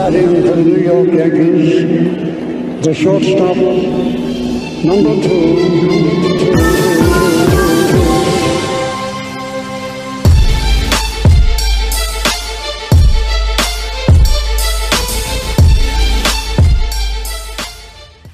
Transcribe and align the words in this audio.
Batting 0.00 0.28
for 0.28 0.40
the 0.40 0.64
New 0.64 0.78
York 0.78 1.08
Yankees, 1.08 2.82
the 2.82 2.94
shortstop, 2.94 3.54
number 4.82 5.14
two. 5.22 5.56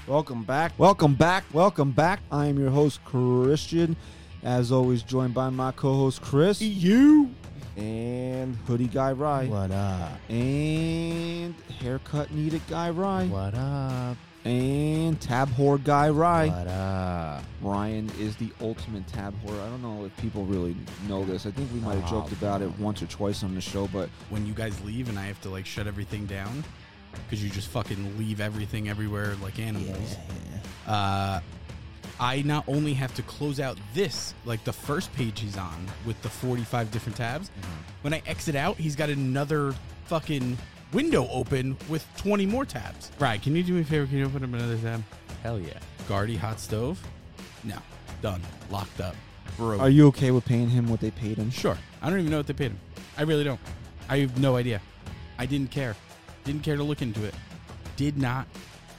Welcome 0.07 0.45
back. 0.45 0.73
Welcome 0.79 1.15
back. 1.17 1.45
Welcome 1.53 1.91
back. 1.91 2.21
I 2.31 2.47
am 2.47 2.61
your 2.61 2.71
host, 2.71 3.05
Christian. 3.05 3.97
As 4.45 4.71
always, 4.71 5.03
joined 5.03 5.35
by 5.35 5.51
my 5.51 5.73
co 5.73 5.95
host, 5.95 6.23
Chris. 6.23 6.63
You. 6.63 7.35
And 7.77 8.57
Hoodie 8.67 8.89
Guy 8.89 9.13
Rye. 9.13 9.47
What 9.47 9.71
up? 9.71 10.19
And 10.31 11.55
Haircut 11.81 12.31
Needed 12.31 12.63
Guy 12.69 12.91
Rye. 12.91 13.27
What 13.27 13.55
up? 13.55 14.17
And 14.45 15.21
Tab 15.21 15.49
Whore 15.51 15.83
Guy 15.83 16.09
Rye. 16.09 16.47
What 16.47 16.69
up? 16.69 17.45
Ryan 17.61 18.11
is 18.19 18.37
the 18.37 18.51
ultimate 18.61 19.07
tab 19.09 19.35
whore. 19.45 19.61
I 19.61 19.69
don't 19.69 19.83
know 19.83 20.05
if 20.05 20.17
people 20.19 20.45
really 20.45 20.77
know 21.09 21.25
this. 21.25 21.47
I 21.47 21.51
think 21.51 21.73
we 21.75 21.81
might 21.81 21.97
have 21.97 22.09
joked 22.09 22.33
about 22.33 22.63
it 22.63 22.79
once 22.79 23.03
or 23.03 23.07
twice 23.07 23.43
on 23.43 23.55
the 23.55 23.61
show, 23.61 23.89
but 23.89 24.09
when 24.31 24.47
you 24.47 24.55
guys 24.55 24.81
leave 24.85 25.09
and 25.09 25.19
I 25.19 25.27
have 25.27 25.41
to 25.43 25.51
like 25.51 25.67
shut 25.67 25.87
everything 25.89 26.27
down 26.27 26.65
because 27.25 27.43
you 27.43 27.51
just 27.51 27.69
fucking 27.69 28.17
leave 28.19 28.41
everything 28.41 28.89
everywhere 28.89 29.35
like 29.43 29.59
animals. 29.59 30.17
Uh, 30.87 31.41
I 32.19 32.43
not 32.43 32.65
only 32.67 32.95
have 32.95 33.15
to 33.15 33.23
close 33.23 33.61
out 33.61 33.77
this, 33.93 34.35
like 34.45 34.65
the 34.65 34.73
first 34.73 35.13
page 35.15 35.41
he's 35.41 35.57
on 35.59 35.87
with 36.07 36.21
the 36.23 36.29
45 36.29 36.91
different 36.91 37.17
tabs. 37.17 37.51
Mm-hmm. 37.51 38.03
When 38.03 38.15
I 38.15 38.23
exit 38.27 38.55
out, 38.55 38.77
he's 38.77 38.97
got 38.97 39.11
another 39.11 39.75
fucking 40.07 40.57
window 40.93 41.29
open 41.31 41.77
with 41.89 42.07
20 42.17 42.47
more 42.47 42.65
tabs. 42.65 43.11
Right, 43.19 43.41
can 43.41 43.55
you 43.55 43.63
do 43.63 43.75
me 43.75 43.83
a 43.83 43.85
favor? 43.85 44.07
Can 44.07 44.19
you 44.19 44.27
open 44.27 44.45
up 44.45 44.53
another 44.53 44.79
tab? 44.79 45.03
Hell 45.43 45.61
yeah. 45.61 45.79
Guardy 46.09 46.37
hot 46.37 46.59
stove? 46.59 47.03
No. 47.65 47.77
Done. 48.23 48.41
Locked 48.71 49.01
up. 49.01 49.15
Broke. 49.57 49.81
are 49.81 49.89
you 49.89 50.07
okay 50.09 50.33
with 50.33 50.45
paying 50.45 50.69
him 50.69 50.89
what 50.89 51.01
they 51.01 51.11
paid 51.11 51.39
him? 51.39 51.51
Sure. 51.51 51.79
I 52.03 52.11
don't 52.11 52.19
even 52.19 52.31
know 52.31 52.39
what 52.39 52.47
they 52.47 52.53
paid 52.53 52.73
him. 52.73 52.81
I 53.17 53.23
really 53.23 53.45
don't. 53.45 53.61
I 54.09 54.19
have 54.19 54.39
no 54.39 54.57
idea. 54.57 54.81
I 55.39 55.47
didn't 55.47 55.71
care. 55.71 55.97
Didn't 56.45 56.63
care 56.63 56.77
to 56.77 56.83
look 56.83 57.03
into 57.03 57.25
it. 57.25 57.35
Did 57.97 58.19
not 58.19 58.47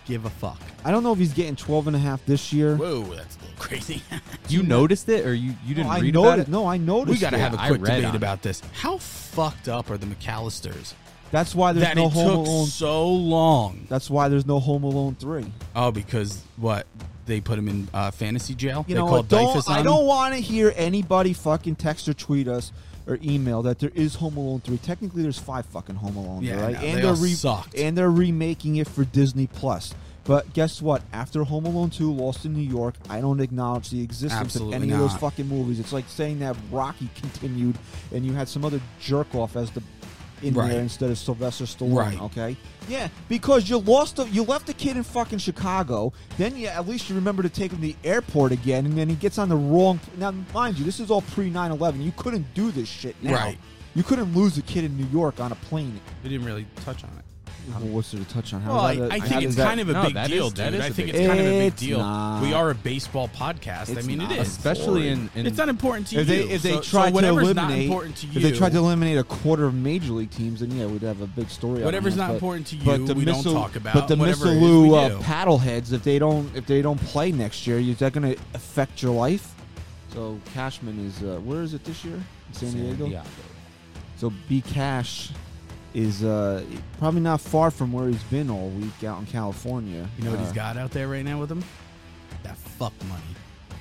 give 0.08 0.26
a 0.26 0.30
fuck. 0.30 0.60
I 0.86 0.92
don't 0.92 1.04
know 1.04 1.12
if 1.14 1.20
he's 1.20 1.34
getting 1.34 1.56
12 1.56 1.88
and 1.88 1.96
a 1.96 2.00
half 2.00 2.26
this 2.26 2.52
year. 2.54 2.76
Whoa, 2.78 3.02
that's 3.04 3.36
a 3.38 3.40
little 3.42 3.56
crazy. 3.58 4.02
You 4.50 4.64
noticed 4.64 5.10
it, 5.10 5.26
or 5.26 5.34
you 5.34 5.54
you 5.66 5.76
didn't 5.76 5.88
no, 5.88 5.94
I 5.94 6.00
read 6.00 6.14
noticed, 6.14 6.34
about 6.34 6.40
it? 6.40 6.48
No, 6.52 6.66
I 6.68 6.78
noticed. 6.78 7.10
we 7.10 7.18
got 7.20 7.32
to 7.32 7.36
it. 7.36 7.40
have 7.42 7.54
a 7.54 7.60
I 7.62 7.68
quick 7.68 7.82
read 7.82 7.96
debate 7.98 8.14
it. 8.14 8.16
about 8.16 8.42
this. 8.42 8.62
How 8.72 8.98
fucked 8.98 9.68
up 9.68 9.90
are 9.92 9.98
the 9.98 10.06
McAllisters 10.06 10.94
That's 11.32 11.54
why 11.54 11.74
there's 11.74 11.86
that 11.86 11.98
no 11.98 12.06
it 12.08 12.14
Home 12.14 12.26
took 12.30 12.48
Alone. 12.48 12.66
so 12.68 13.08
long? 13.10 13.86
That's 13.90 14.10
why 14.10 14.30
there's 14.30 14.46
no 14.46 14.60
Home 14.60 14.84
Alone 14.86 15.16
three. 15.20 15.52
Oh, 15.76 15.92
because 15.92 16.42
what? 16.56 16.88
They 17.26 17.42
put 17.42 17.60
him 17.60 17.68
in 17.68 17.90
uh, 17.94 18.12
fantasy 18.12 18.56
jail. 18.56 18.86
You 18.88 18.96
they 18.96 19.02
know, 19.02 19.08
called 19.08 19.28
don't, 19.28 19.54
DYFS 19.58 19.70
I 19.70 19.80
on 19.80 19.86
don't 19.86 20.06
want 20.06 20.34
to 20.36 20.40
hear 20.40 20.72
anybody 20.78 21.34
fucking 21.34 21.76
text 21.76 22.08
or 22.08 22.14
tweet 22.14 22.48
us 22.48 22.72
or 23.08 23.18
email 23.24 23.62
that 23.64 23.80
there 23.80 23.92
is 23.96 24.16
Home 24.16 24.38
Alone 24.38 24.60
three. 24.62 24.78
Technically, 24.78 25.24
there's 25.24 25.40
five 25.40 25.66
fucking 25.68 25.96
Home 25.96 26.16
Alone, 26.18 26.44
Yeah, 26.44 26.62
right? 26.62 26.74
no, 26.74 26.80
and 26.80 26.98
they 26.98 27.04
are 27.04 27.08
all 27.10 27.16
sucked. 27.16 27.76
and 27.76 27.98
they're 27.98 28.12
remaking 28.12 28.76
it 28.76 28.88
for 28.88 29.06
Disney 29.06 29.48
Plus. 29.48 29.94
But 30.26 30.52
guess 30.52 30.82
what? 30.82 31.04
After 31.14 31.46
Home 31.46 31.66
Alone 31.66 31.90
2, 31.90 32.12
Lost 32.14 32.44
in 32.44 32.54
New 32.54 32.60
York, 32.70 32.96
I 33.10 33.22
don't 33.22 33.40
acknowledge 33.40 33.90
the 33.92 34.02
existence 34.02 34.42
Absolutely 34.42 34.76
of 34.76 34.84
any 34.84 34.92
of 34.92 35.00
those 35.00 35.14
fucking 35.16 35.48
movies. 35.48 35.80
It's 35.80 35.94
like 35.94 36.04
saying 36.10 36.40
that 36.40 36.58
Rocky 36.70 37.08
continued 37.16 37.78
and 38.14 38.26
you 38.26 38.34
had 38.34 38.50
some 38.50 38.66
other 38.66 38.82
jerk 39.00 39.34
off 39.34 39.56
as 39.56 39.72
the 39.72 39.82
in 40.42 40.54
Right. 40.54 40.72
there 40.72 40.82
instead 40.82 41.10
of 41.10 41.18
Sylvester 41.18 41.66
Stallone. 41.66 41.96
Right. 41.96 42.22
Okay. 42.22 42.58
Yeah, 42.88 43.10
because 43.28 43.70
you 43.70 43.78
lost, 43.80 44.16
the, 44.18 44.26
you 44.30 44.44
left 44.44 44.68
the 44.68 44.74
kid 44.74 44.96
in 44.98 45.04
fucking 45.04 45.40
Chicago. 45.40 46.14
Then 46.38 46.56
you 46.56 46.68
at 46.68 46.88
least 46.88 47.10
you 47.10 47.16
remember 47.16 47.44
to 47.44 47.50
take 47.50 47.72
him 47.72 47.78
to 47.78 47.82
the 47.82 47.96
airport 48.04 48.52
again, 48.52 48.86
and 48.86 48.98
then 48.98 49.10
he 49.10 49.16
gets 49.16 49.38
on 49.38 49.50
the 49.50 49.56
wrong. 49.58 50.00
Now, 50.18 50.32
mind 50.54 50.78
you, 50.80 50.86
this 50.86 51.00
is 51.00 51.12
all 51.12 51.22
pre 51.22 51.50
9/11. 51.52 52.02
You 52.04 52.14
couldn't 52.16 52.54
do 52.54 52.72
this 52.72 52.88
shit 52.88 53.16
now. 53.22 53.34
Right. 53.34 53.58
You 53.96 54.04
couldn't 54.04 54.34
lose 54.36 54.58
a 54.58 54.62
kid 54.62 54.84
in 54.84 54.96
New 54.96 55.08
York 55.08 55.40
on 55.40 55.52
a 55.52 55.56
plane. 55.56 56.00
They 56.24 56.30
didn't 56.30 56.46
really 56.46 56.68
touch 56.86 57.04
on 57.04 57.10
it. 57.18 57.26
Well, 57.68 57.80
what's 57.88 58.12
there 58.12 58.24
to 58.24 58.30
touch 58.30 58.54
on? 58.54 58.62
How 58.62 58.74
Well, 58.76 58.82
I, 58.82 58.96
that 58.96 59.12
a- 59.12 59.14
I 59.14 59.20
how 59.20 59.28
think 59.28 59.42
is 59.42 59.48
it's 59.48 59.56
that- 59.58 59.68
kind 59.68 59.80
of 59.82 59.90
a 59.90 59.94
No, 59.94 60.04
big 60.04 60.14
that 60.14 60.30
deal, 60.30 60.48
is- 60.48 60.54
dude. 60.54 60.74
is 60.74 60.82
I 60.82 60.88
a 60.88 60.90
think 60.94 60.96
big 61.12 61.16
it's 61.16 61.28
kind 61.28 61.40
of 61.40 61.46
a 61.46 61.60
big 61.70 61.76
deal. 61.76 61.98
not. 62.00 62.42
We 62.42 62.54
are 62.54 62.70
a 62.72 62.76
baseball 62.76 63.28
podcast. 63.28 63.98
I 63.98 64.02
mean, 64.04 64.20
not. 64.20 64.32
it 64.32 64.40
is. 64.40 64.48
Especially 64.48 65.10
in, 65.10 65.30
in 65.36 65.46
it's 65.46 65.58
not 65.58 65.70
important 65.70 66.08
to 66.08 66.20
if 66.20 66.30
you. 66.30 66.36
they 66.48 66.54
if 66.54 66.62
they 66.62 66.72
so, 66.74 66.82
tried 66.82 67.10
so 67.10 67.16
whatever's 67.16 67.48
to 67.50 67.54
not 67.54 67.64
eliminate 67.66 67.86
important 67.90 68.16
to 68.18 68.28
you, 68.28 68.34
if 68.38 68.44
they 68.44 68.52
tried 68.58 68.72
to 68.72 68.78
eliminate 68.78 69.18
a 69.18 69.24
quarter 69.24 69.66
of 69.66 69.74
major 69.74 70.14
league 70.14 70.32
teams, 70.32 70.62
then 70.62 70.72
yeah, 70.72 70.86
we'd 70.86 71.02
have 71.02 71.22
a 71.22 71.28
big 71.28 71.50
story. 71.50 71.84
Whatever's 71.84 72.14
our 72.14 72.18
not 72.20 72.26
hands, 72.28 72.36
important 72.38 72.68
to 72.68 72.76
you, 72.78 72.86
but 72.86 73.06
the 73.06 73.14
we 73.14 73.26
don't 73.26 73.44
talk 73.44 73.76
about, 73.76 73.94
But 73.94 74.08
the 74.08 74.14
and 74.14 74.22
whatever 74.22 74.46
it 74.48 74.52
is, 74.56 74.62
Missoula 74.62 75.08
we 75.10 75.14
uh, 75.16 75.20
paddleheads, 75.20 75.92
if 75.94 76.04
they 76.04 76.20
don't 76.20 76.56
if 76.56 76.66
they 76.66 76.82
don't 76.82 77.00
play 77.02 77.32
next 77.32 77.68
year, 77.68 77.80
is 77.80 78.00
that 78.00 78.14
going 78.14 78.34
to 78.36 78.42
affect 78.54 79.02
your 79.04 79.14
life? 79.14 79.54
So 80.14 80.40
Cashman 80.54 81.06
is 81.06 81.22
uh, 81.22 81.40
where 81.44 81.62
is 81.64 81.74
it 81.74 81.84
this 81.84 82.04
year? 82.06 82.16
In 82.16 82.54
San, 82.54 82.96
Diego. 82.98 83.22
So 84.18 84.32
B 84.50 84.62
Cash 84.62 85.30
is 85.98 86.24
uh, 86.24 86.64
probably 87.00 87.22
not 87.22 87.42
far 87.42 87.72
from 87.72 87.92
where 87.92 88.08
he's 88.08 88.22
been 88.26 88.52
all 88.52 88.70
week 88.70 89.04
out 89.04 89.20
in 89.20 89.26
California. 89.26 90.08
You 90.20 90.26
know 90.26 90.30
what 90.30 90.40
Uh, 90.40 90.44
he's 90.44 90.52
got 90.54 90.78
out 90.78 90.92
there 90.92 91.08
right 91.08 91.26
now 91.26 91.40
with 91.40 91.52
him? 91.52 91.64
That 92.44 92.56
fuck 92.56 92.94
money. 93.10 93.24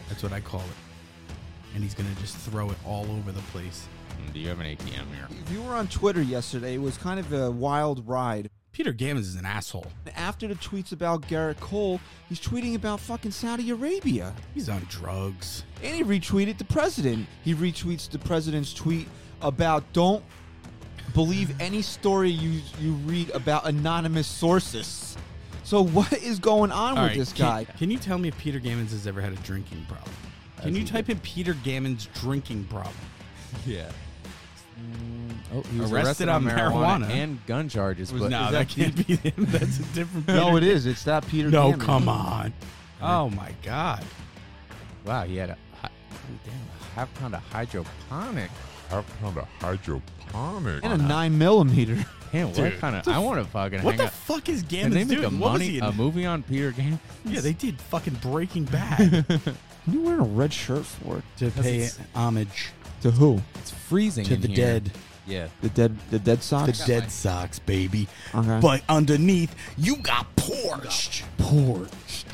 That's 0.09 0.23
what 0.23 0.33
I 0.33 0.41
call 0.41 0.61
it. 0.61 1.35
And 1.75 1.83
he's 1.85 1.93
gonna 1.93 2.09
just 2.23 2.35
throw 2.39 2.71
it 2.71 2.79
all 2.87 3.05
over 3.11 3.33
the 3.33 3.43
place. 3.53 3.87
Do 4.33 4.41
you 4.41 4.49
have 4.49 4.61
an 4.61 4.67
ATM 4.67 5.15
here? 5.15 5.29
If 5.45 5.53
you 5.53 5.61
were 5.63 5.75
on 5.75 5.89
Twitter 5.89 6.23
yesterday, 6.23 6.77
it 6.77 6.81
was 6.81 6.97
kind 6.97 7.21
of 7.21 7.31
a 7.35 7.51
wild 7.51 8.09
ride. 8.09 8.49
Peter 8.73 8.95
Gammons 8.95 9.21
is 9.21 9.35
an 9.37 9.45
asshole. 9.45 9.87
After 10.17 10.49
the 10.49 10.55
tweets 10.55 10.93
about 10.93 11.23
Gerrit 11.29 11.61
Cole, 11.61 12.01
he's 12.31 12.41
tweeting 12.41 12.75
about 12.77 12.99
fucking 13.01 13.31
Saudi 13.33 13.69
Arabia. 13.71 14.35
He's 14.55 14.71
on 14.71 14.87
drugs. 14.89 15.65
And 15.83 15.95
he 15.95 16.03
retweeted 16.03 16.57
the 16.57 16.65
president. 16.65 17.27
He 17.45 17.55
retweets 17.55 18.09
the 18.09 18.19
president's 18.19 18.73
tweet 18.73 19.07
about 19.43 19.85
don't 19.93 20.25
believe 21.17 21.59
any 21.61 21.83
story 21.83 22.31
you 22.31 22.61
you 22.81 22.93
read 22.93 23.31
about 23.31 23.67
anonymous 23.67 24.27
sources. 24.29 25.17
So 25.65 25.83
what 25.83 26.13
is 26.13 26.39
going 26.39 26.71
on 26.71 26.97
All 26.97 27.03
with 27.05 27.11
right, 27.13 27.19
this 27.19 27.33
guy? 27.33 27.65
Can, 27.79 27.91
you 27.91 27.99
tell 27.99 28.19
me 28.19 28.29
if 28.29 28.39
Peter 28.39 28.61
Gammons 28.61 28.91
has 28.91 29.05
ever 29.09 29.21
had 29.21 29.33
a 29.33 29.37
drinking 29.37 29.85
problem? 29.89 30.13
Can 30.63 30.77
you 30.77 30.85
type 30.85 31.09
in 31.11 31.19
Peter 31.21 31.55
Gammons 31.55 32.07
drinking 32.21 32.65
problem? 32.65 32.95
Yeah. 33.67 33.91
Mm, 34.79 35.35
oh, 35.55 35.63
he 35.63 35.81
was 35.81 35.91
Arrested 35.91 36.29
arrested, 36.29 36.29
on 36.29 36.47
on 36.49 36.53
marijuana, 36.57 37.07
marijuana. 37.07 37.11
and 37.11 37.47
gun 37.47 37.69
charges. 37.69 38.13
Was- 38.13 38.23
But 38.23 38.31
no, 38.31 38.45
is 38.47 38.53
that, 38.53 38.69
that 38.69 38.75
can't 38.75 39.07
be 39.07 39.17
him. 39.17 39.33
That's 39.49 39.79
a 39.81 39.83
different. 39.95 40.27
Peter. 40.27 40.39
No, 40.39 40.57
it 40.57 40.63
is. 40.63 40.87
It's 40.87 41.03
that 41.05 41.27
Peter. 41.27 41.49
No, 41.51 41.71
Gammon. 41.71 41.87
come 41.87 42.09
on. 42.09 42.53
Oh 43.03 43.31
my 43.31 43.53
god. 43.63 44.05
wow, 45.05 45.25
he 45.25 45.37
had 45.37 45.51
a 45.51 45.57
hi- 45.81 45.89
oh, 46.13 46.19
damn, 46.45 46.55
a 46.55 46.85
half 46.95 47.13
pound 47.15 47.35
of 47.35 47.41
hydroponic. 47.51 48.51
Half 48.91 49.21
pound 49.21 49.39
of 49.39 49.49
hydroponic. 49.61 50.85
And 50.85 50.93
a 50.93 50.97
nine 50.99 51.37
millimeter. 51.39 51.97
Damn, 52.33 52.49
what 52.49 52.57
Dude. 52.57 52.79
kind 52.81 52.97
of? 52.97 53.09
I 53.09 53.19
want 53.19 53.43
to 53.43 53.49
fucking 53.51 53.83
What 53.83 53.93
hang 53.93 53.99
the 53.99 54.05
out. 54.05 54.11
fuck 54.13 54.49
is 54.49 54.63
Can 54.63 54.91
they 54.91 55.03
Gammons 55.05 55.09
make 55.09 55.19
a 55.19 55.21
doing? 55.23 55.39
What 55.39 55.53
was 55.53 55.61
money 55.61 55.71
he 55.71 55.79
in? 55.79 55.85
a 55.85 55.93
movie 55.93 56.27
on 56.27 56.43
Peter 56.43 56.73
Gammons? 56.73 56.99
yeah, 57.25 57.41
they 57.41 57.53
did 57.53 57.81
fucking 57.81 58.15
Breaking 58.15 58.65
Bad 58.65 59.25
you 59.87 60.03
wearing 60.03 60.21
a 60.21 60.25
red 60.25 60.53
shirt 60.53 60.85
for 60.85 61.23
to 61.39 61.51
pay 61.53 61.77
it's- 61.79 61.99
homage 62.15 62.71
To 63.03 63.11
who? 63.13 63.41
It's 63.55 63.71
freezing 63.71 64.25
to 64.27 64.35
in 64.35 64.41
the 64.43 64.49
here. 64.49 64.57
dead. 64.57 64.91
Yeah. 65.27 65.49
The 65.63 65.69
dead. 65.71 65.97
The 66.11 66.19
dead 66.19 66.43
socks? 66.43 66.67
The 66.67 66.75
Sox. 66.75 66.87
Dead 66.89 67.11
socks, 67.11 67.59
baby. 67.59 68.07
Okay. 68.35 68.59
But 68.61 68.83
underneath, 68.89 69.55
you 69.77 69.97
got 69.97 70.27
porched. 70.37 71.25
Porched. 71.39 72.26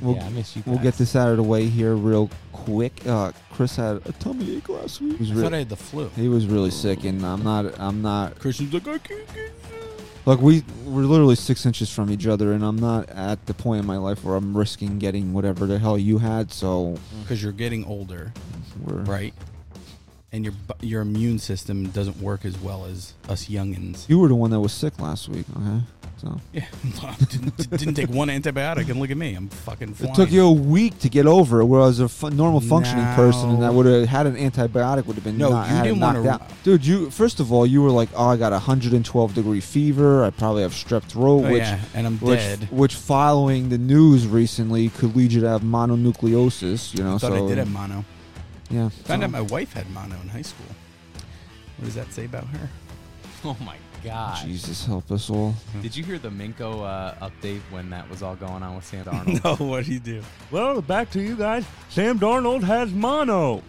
We'll, 0.00 0.16
yeah, 0.16 0.26
I 0.26 0.28
miss 0.30 0.54
you. 0.56 0.62
we'll 0.66 0.78
get 0.78 0.94
this 0.94 1.16
out 1.16 1.30
of 1.30 1.36
the 1.38 1.42
way 1.42 1.66
here 1.66 1.94
real 1.94 2.30
quick. 2.52 3.06
Uh, 3.06 3.32
Chris 3.52 3.76
had 3.76 3.96
a 4.06 4.12
tummy 4.12 4.56
ache 4.56 4.68
last 4.68 5.00
week. 5.00 5.14
He 5.18 5.22
was, 5.22 5.30
I 5.30 5.34
re- 5.34 5.42
thought 5.42 5.54
I 5.54 5.58
had 5.58 5.68
the 5.68 5.76
flu. 5.76 6.08
he 6.16 6.28
was 6.28 6.46
really 6.46 6.70
sick, 6.70 7.04
and 7.04 7.24
I'm 7.24 7.42
not. 7.42 7.78
I'm 7.80 8.02
not. 8.02 8.38
Christian's 8.38 8.72
like, 8.74 8.86
I 8.86 8.98
can't 8.98 9.34
get 9.34 9.52
Look, 10.26 10.40
we 10.40 10.64
we're 10.84 11.02
literally 11.02 11.36
six 11.36 11.64
inches 11.64 11.88
from 11.92 12.10
each 12.10 12.26
other, 12.26 12.52
and 12.52 12.64
I'm 12.64 12.76
not 12.76 13.08
at 13.10 13.46
the 13.46 13.54
point 13.54 13.80
in 13.80 13.86
my 13.86 13.96
life 13.96 14.24
where 14.24 14.34
I'm 14.34 14.56
risking 14.56 14.98
getting 14.98 15.32
whatever 15.32 15.66
the 15.66 15.78
hell 15.78 15.96
you 15.96 16.18
had. 16.18 16.50
So 16.50 16.96
Because 17.22 17.40
you're 17.42 17.52
getting 17.52 17.84
older, 17.84 18.32
we're 18.84 19.02
right? 19.04 19.32
And 20.32 20.44
your 20.44 20.54
your 20.80 21.02
immune 21.02 21.38
system 21.38 21.90
doesn't 21.90 22.16
work 22.20 22.44
as 22.44 22.58
well 22.58 22.86
as 22.86 23.14
us 23.28 23.46
youngins. 23.46 24.08
You 24.08 24.18
were 24.18 24.26
the 24.26 24.34
one 24.34 24.50
that 24.50 24.58
was 24.58 24.72
sick 24.72 24.98
last 24.98 25.28
week. 25.28 25.46
Okay, 25.56 25.84
so 26.18 26.40
Yeah, 26.52 26.64
didn't, 27.28 27.56
didn't 27.70 27.94
take 27.94 28.08
one 28.08 28.28
antibiotic, 28.28 28.88
and 28.88 28.98
look 28.98 29.10
at 29.10 29.16
me, 29.16 29.34
I'm 29.34 29.48
fucking 29.48 29.94
flying. 29.94 30.12
it 30.12 30.16
took 30.16 30.30
you 30.30 30.46
a 30.46 30.52
week 30.52 30.98
to 31.00 31.08
get 31.10 31.26
over 31.26 31.60
it. 31.60 31.66
Whereas 31.66 32.00
a 32.00 32.30
normal 32.30 32.60
functioning 32.60 33.04
person 33.14 33.50
and 33.50 33.62
that 33.62 33.74
would 33.74 33.84
have 33.86 34.08
had 34.08 34.26
an 34.26 34.34
antibiotic 34.36 35.04
would 35.06 35.16
have 35.16 35.24
been 35.24 35.36
No, 35.38 35.50
not, 35.50 35.68
you 35.70 35.82
didn't 35.82 35.98
knocked 35.98 36.16
wanna- 36.18 36.30
out. 36.30 36.50
Dude, 36.64 36.86
you 36.86 37.10
first 37.10 37.38
of 37.40 37.52
all 37.52 37.66
you 37.66 37.82
were 37.82 37.90
like, 37.90 38.08
oh, 38.16 38.28
I 38.28 38.36
got 38.36 38.52
a 38.52 38.56
112 38.56 39.34
degree 39.34 39.60
fever. 39.60 40.24
I 40.24 40.30
probably 40.30 40.62
have 40.62 40.72
strep 40.72 41.02
throat, 41.02 41.44
Oh, 41.44 41.52
which. 41.52 41.62
yeah, 41.62 41.80
and 41.94 42.06
I'm 42.06 42.18
Which, 42.18 42.38
dead. 42.40 42.68
which, 42.70 42.94
following 42.94 43.68
the 43.68 43.78
news 43.78 44.26
recently, 44.26 44.88
could 44.88 45.14
lead 45.14 45.32
you 45.32 45.40
to 45.42 45.48
have 45.48 45.62
mononucleosis. 45.62 46.94
You 46.96 47.04
know, 47.04 47.16
I 47.16 47.18
thought 47.18 47.32
so 47.32 47.44
I 47.44 47.48
did 47.48 47.58
have 47.58 47.70
mono. 47.70 48.04
yeah. 48.70 48.88
Found 48.88 49.20
so- 49.20 49.24
out 49.26 49.30
my 49.30 49.40
wife 49.42 49.74
had 49.74 49.90
mono 49.90 50.16
in 50.22 50.28
high 50.28 50.42
school. 50.42 50.66
What 51.76 51.84
does 51.84 51.94
that 51.94 52.10
say 52.12 52.24
about 52.24 52.46
her? 52.46 52.70
Oh 53.44 53.56
my 53.60 53.76
God. 54.04 54.44
Jesus 54.44 54.84
help 54.86 55.10
us 55.10 55.28
all. 55.30 55.54
Did 55.82 55.96
you 55.96 56.04
hear 56.04 56.18
the 56.18 56.30
Minko 56.30 56.82
uh, 56.84 57.28
update 57.28 57.60
when 57.70 57.90
that 57.90 58.08
was 58.08 58.22
all 58.22 58.36
going 58.36 58.62
on 58.62 58.76
with 58.76 58.84
Sam 58.84 59.04
Darnold? 59.06 59.44
no, 59.60 59.66
what 59.66 59.84
do 59.84 59.92
you 59.92 60.00
do? 60.00 60.22
Well, 60.50 60.80
back 60.82 61.10
to 61.10 61.20
you 61.22 61.36
guys. 61.36 61.64
Sam 61.88 62.18
Darnold 62.18 62.62
has 62.62 62.92
mono. 62.92 63.62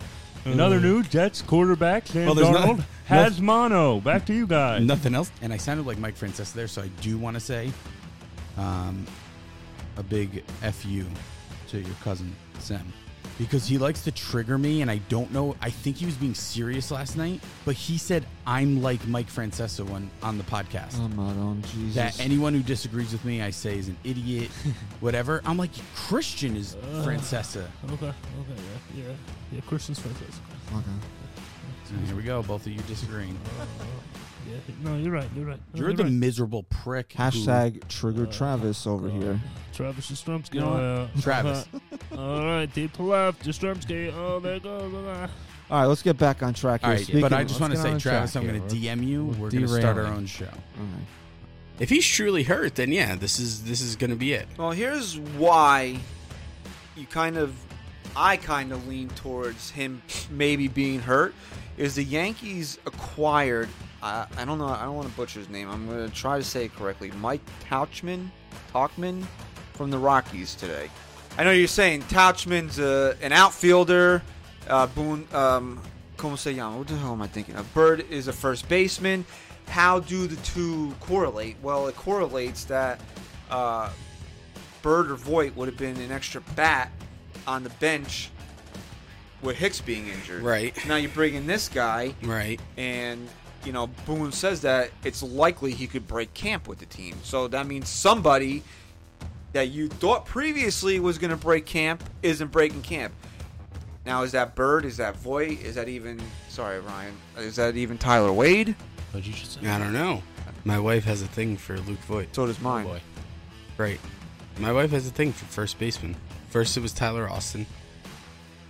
In 0.45 0.59
other 0.62 0.79
news, 0.79 1.09
Jets 1.09 1.41
quarterback 1.41 2.07
Sam 2.07 2.25
Well, 2.27 2.35
there's 2.35 2.50
no- 2.51 2.75
Darnold 2.75 2.83
has 3.06 3.41
mono. 3.41 4.00
Back 4.00 4.25
to 4.27 4.33
you 4.33 4.47
guys. 4.47 4.83
Nothing 4.83 5.15
else. 5.15 5.31
And 5.41 5.51
I 5.53 5.57
sounded 5.57 5.85
like 5.85 5.97
Mike 5.97 6.15
Francesa 6.18 6.53
there, 6.53 6.68
so 6.68 6.81
I 6.81 6.88
do 7.01 7.18
want 7.18 7.35
to 7.35 7.39
say 7.41 7.71
um, 8.57 9.06
a 9.97 10.03
big 10.03 10.44
fu 10.71 11.03
to 11.69 11.80
your 11.80 11.95
cousin 12.03 12.33
Sam 12.59 12.94
because 13.37 13.67
he 13.67 13.77
likes 13.77 14.03
to 14.03 14.11
trigger 14.11 14.57
me, 14.57 14.81
and 14.81 14.89
I 14.89 14.97
don't 15.09 15.31
know. 15.31 15.55
I 15.61 15.69
think 15.69 15.97
he 15.97 16.05
was 16.05 16.15
being 16.15 16.33
serious 16.33 16.91
last 16.91 17.17
night, 17.17 17.41
but 17.65 17.75
he 17.75 17.97
said 17.97 18.25
I'm 18.45 18.81
like 18.81 19.05
Mike 19.07 19.27
Francesa 19.27 19.87
when 19.87 20.09
on 20.23 20.37
the 20.37 20.43
podcast. 20.43 20.99
I'm 20.99 21.15
not 21.15 21.35
on 21.37 21.63
oh, 21.63 21.67
Jesus. 21.67 21.95
that 21.95 22.19
anyone 22.19 22.53
who 22.53 22.61
disagrees 22.61 23.11
with 23.11 23.23
me, 23.25 23.41
I 23.41 23.51
say 23.51 23.77
is 23.77 23.87
an 23.87 23.97
idiot, 24.03 24.49
whatever. 24.99 25.41
I'm 25.45 25.57
like 25.57 25.71
Christian 25.95 26.55
is 26.55 26.75
Francesa. 27.03 27.67
Okay, 27.85 28.07
okay, 28.07 28.15
yeah, 28.95 29.03
yeah, 29.03 29.13
yeah. 29.51 29.61
Christian's 29.67 29.99
Francisco. 29.99 30.41
Okay. 30.73 30.85
So 31.85 31.95
here 32.05 32.15
we 32.15 32.23
go, 32.23 32.41
both 32.43 32.65
of 32.65 32.71
you 32.71 32.79
disagreeing. 32.81 33.37
Yeah, 34.47 34.55
no, 34.83 34.95
you're 34.97 35.11
right. 35.11 35.27
You're 35.35 35.45
right. 35.45 35.59
No, 35.73 35.79
You're 35.81 35.94
the 35.94 36.05
miserable 36.05 36.63
prick. 36.63 37.13
who- 37.13 37.19
Hashtag 37.21 37.88
trigger 37.89 38.25
Travis 38.25 38.88
over 38.88 39.07
Uh, 39.07 39.11
here. 39.11 39.41
Travis 39.73 40.09
Strumsky. 40.11 40.55
You 40.55 40.61
know 40.61 40.71
what? 40.71 40.81
uh, 40.81 41.07
Travis. 41.21 41.65
All 42.17 42.44
right, 42.45 42.65
deep 42.73 42.94
to 42.94 43.03
left. 43.03 43.44
Strumsky. 43.45 44.13
Oh, 44.15 44.39
there 44.39 44.59
goes. 44.59 44.94
Uh, 44.94 45.27
All 45.69 45.81
right, 45.81 45.85
let's 45.85 46.01
get 46.01 46.17
back 46.17 46.41
on 46.44 46.53
track 46.53 46.81
here. 46.81 46.91
right, 46.91 47.01
Speaking 47.03 47.21
but 47.21 47.33
I 47.33 47.44
just 47.44 47.59
let's 47.59 47.61
want 47.61 47.73
to 47.73 47.77
get 47.77 48.01
say, 48.01 48.09
Travis, 48.09 48.31
track 48.31 48.41
I'm 48.44 48.49
here. 48.49 48.59
going 48.59 48.69
to 48.69 48.75
DM 48.75 49.05
you. 49.07 49.25
We're, 49.25 49.33
we're 49.38 49.49
going 49.51 49.63
to 49.63 49.67
start 49.67 49.83
our 49.85 49.94
derailing. 49.95 50.13
own 50.17 50.25
show. 50.25 50.45
All 50.45 50.51
right. 50.85 51.05
If 51.79 51.89
he's 51.89 52.07
truly 52.07 52.44
hurt, 52.44 52.75
then 52.75 52.91
yeah, 52.91 53.15
this 53.15 53.39
is 53.39 53.63
this 53.65 53.81
is 53.81 53.95
going 53.95 54.09
to 54.09 54.15
be 54.15 54.33
it. 54.33 54.47
Well, 54.57 54.71
here's 54.71 55.19
why 55.19 55.99
you 56.95 57.05
kind 57.05 57.38
of, 57.38 57.53
I 58.15 58.38
kind 58.38 58.71
of 58.71 58.88
lean 58.88 59.09
towards 59.09 59.69
him 59.69 60.01
maybe 60.31 60.67
being 60.69 60.99
hurt. 61.01 61.35
Is 61.77 61.95
the 61.95 62.03
Yankees 62.03 62.79
acquired? 62.85 63.69
I 64.01 64.25
I 64.38 64.45
don't 64.45 64.57
know. 64.57 64.68
I 64.68 64.83
don't 64.83 64.95
want 64.95 65.09
to 65.09 65.15
butcher 65.15 65.39
his 65.39 65.50
name. 65.50 65.69
I'm 65.69 65.88
going 65.88 66.09
to 66.09 66.13
try 66.13 66.38
to 66.38 66.44
say 66.44 66.65
it 66.65 66.75
correctly. 66.75 67.12
Mike 67.12 67.41
Tauchman, 67.69 68.29
Talkman, 68.74 69.24
from 69.74 69.91
the 69.91 69.97
Rockies 69.97 70.56
today. 70.56 70.89
I 71.38 71.44
know 71.44 71.51
you're 71.51 71.68
saying 71.68 72.01
Tauchman's 72.03 72.79
uh, 72.79 73.15
an 73.21 73.31
outfielder. 73.31 74.24
Uh, 74.68 74.88
Boone, 74.88 75.27
um, 75.33 75.81
como 76.18 76.35
se 76.35 76.51
llama? 76.53 76.79
What 76.79 76.88
the 76.88 76.97
hell 76.97 77.13
am 77.13 77.21
I 77.21 77.27
thinking 77.27 77.56
of? 77.56 77.71
Bird 77.74 78.06
is 78.09 78.27
a 78.27 78.33
first 78.33 78.68
baseman. 78.68 79.23
How 79.68 80.00
do 80.00 80.27
the 80.27 80.35
two 80.38 80.94
correlate? 81.00 81.57
Well, 81.62 81.88
it 81.88 81.95
correlates 81.95 82.63
that 82.65 83.00
uh, 83.50 83.91
Bird 84.81 85.12
or 85.12 85.15
Voit 85.15 85.56
would 85.56 85.68
have 85.68 85.77
been 85.77 85.97
an 85.97 86.12
extra 86.12 86.41
bat 86.56 86.91
on 87.45 87.63
the 87.63 87.69
bench 87.71 88.30
with 89.41 89.57
Hicks 89.57 89.81
being 89.81 90.07
injured. 90.07 90.41
Right. 90.43 90.75
Now 90.87 90.95
you 90.95 91.09
bring 91.09 91.35
in 91.35 91.47
this 91.47 91.69
guy, 91.69 92.13
Right. 92.23 92.59
and 92.77 93.27
you 93.65 93.71
know 93.71 93.87
Boone 94.05 94.31
says 94.31 94.61
that 94.61 94.91
it's 95.03 95.21
likely 95.23 95.71
he 95.73 95.87
could 95.87 96.07
break 96.07 96.33
camp 96.33 96.67
with 96.67 96.79
the 96.79 96.85
team. 96.85 97.15
So 97.23 97.47
that 97.49 97.67
means 97.67 97.89
somebody 97.89 98.63
that 99.53 99.69
you 99.69 99.87
thought 99.87 100.25
previously 100.25 100.99
was 100.99 101.17
going 101.17 101.31
to 101.31 101.37
break 101.37 101.65
camp 101.65 102.03
isn't 102.23 102.51
breaking 102.51 102.81
camp. 102.81 103.13
Now 104.05 104.23
is 104.23 104.31
that 104.33 104.55
Bird? 104.55 104.85
Is 104.85 104.97
that 104.97 105.15
Voit? 105.17 105.59
Is 105.61 105.75
that 105.75 105.87
even? 105.89 106.19
Sorry, 106.49 106.79
Ryan. 106.79 107.15
Is 107.37 107.55
that 107.57 107.75
even 107.75 107.97
Tyler 107.97 108.31
Wade? 108.31 108.75
what 109.11 109.25
you 109.25 109.33
just 109.33 109.59
say? 109.61 109.67
I 109.67 109.79
don't 109.79 109.93
know. 109.93 110.21
My 110.65 110.79
wife 110.79 111.05
has 111.05 111.21
a 111.21 111.27
thing 111.27 111.55
for 111.57 111.77
Luke 111.79 111.99
Voit. 111.99 112.27
So 112.33 112.45
does 112.45 112.59
mine. 112.59 112.85
boy. 112.85 113.01
Right. 113.77 113.99
My 114.59 114.71
wife 114.73 114.91
has 114.91 115.07
a 115.07 115.11
thing 115.11 115.31
for 115.31 115.45
first 115.45 115.77
baseman. 115.79 116.15
First 116.49 116.75
it 116.77 116.81
was 116.81 116.91
Tyler 116.93 117.29
Austin. 117.29 117.65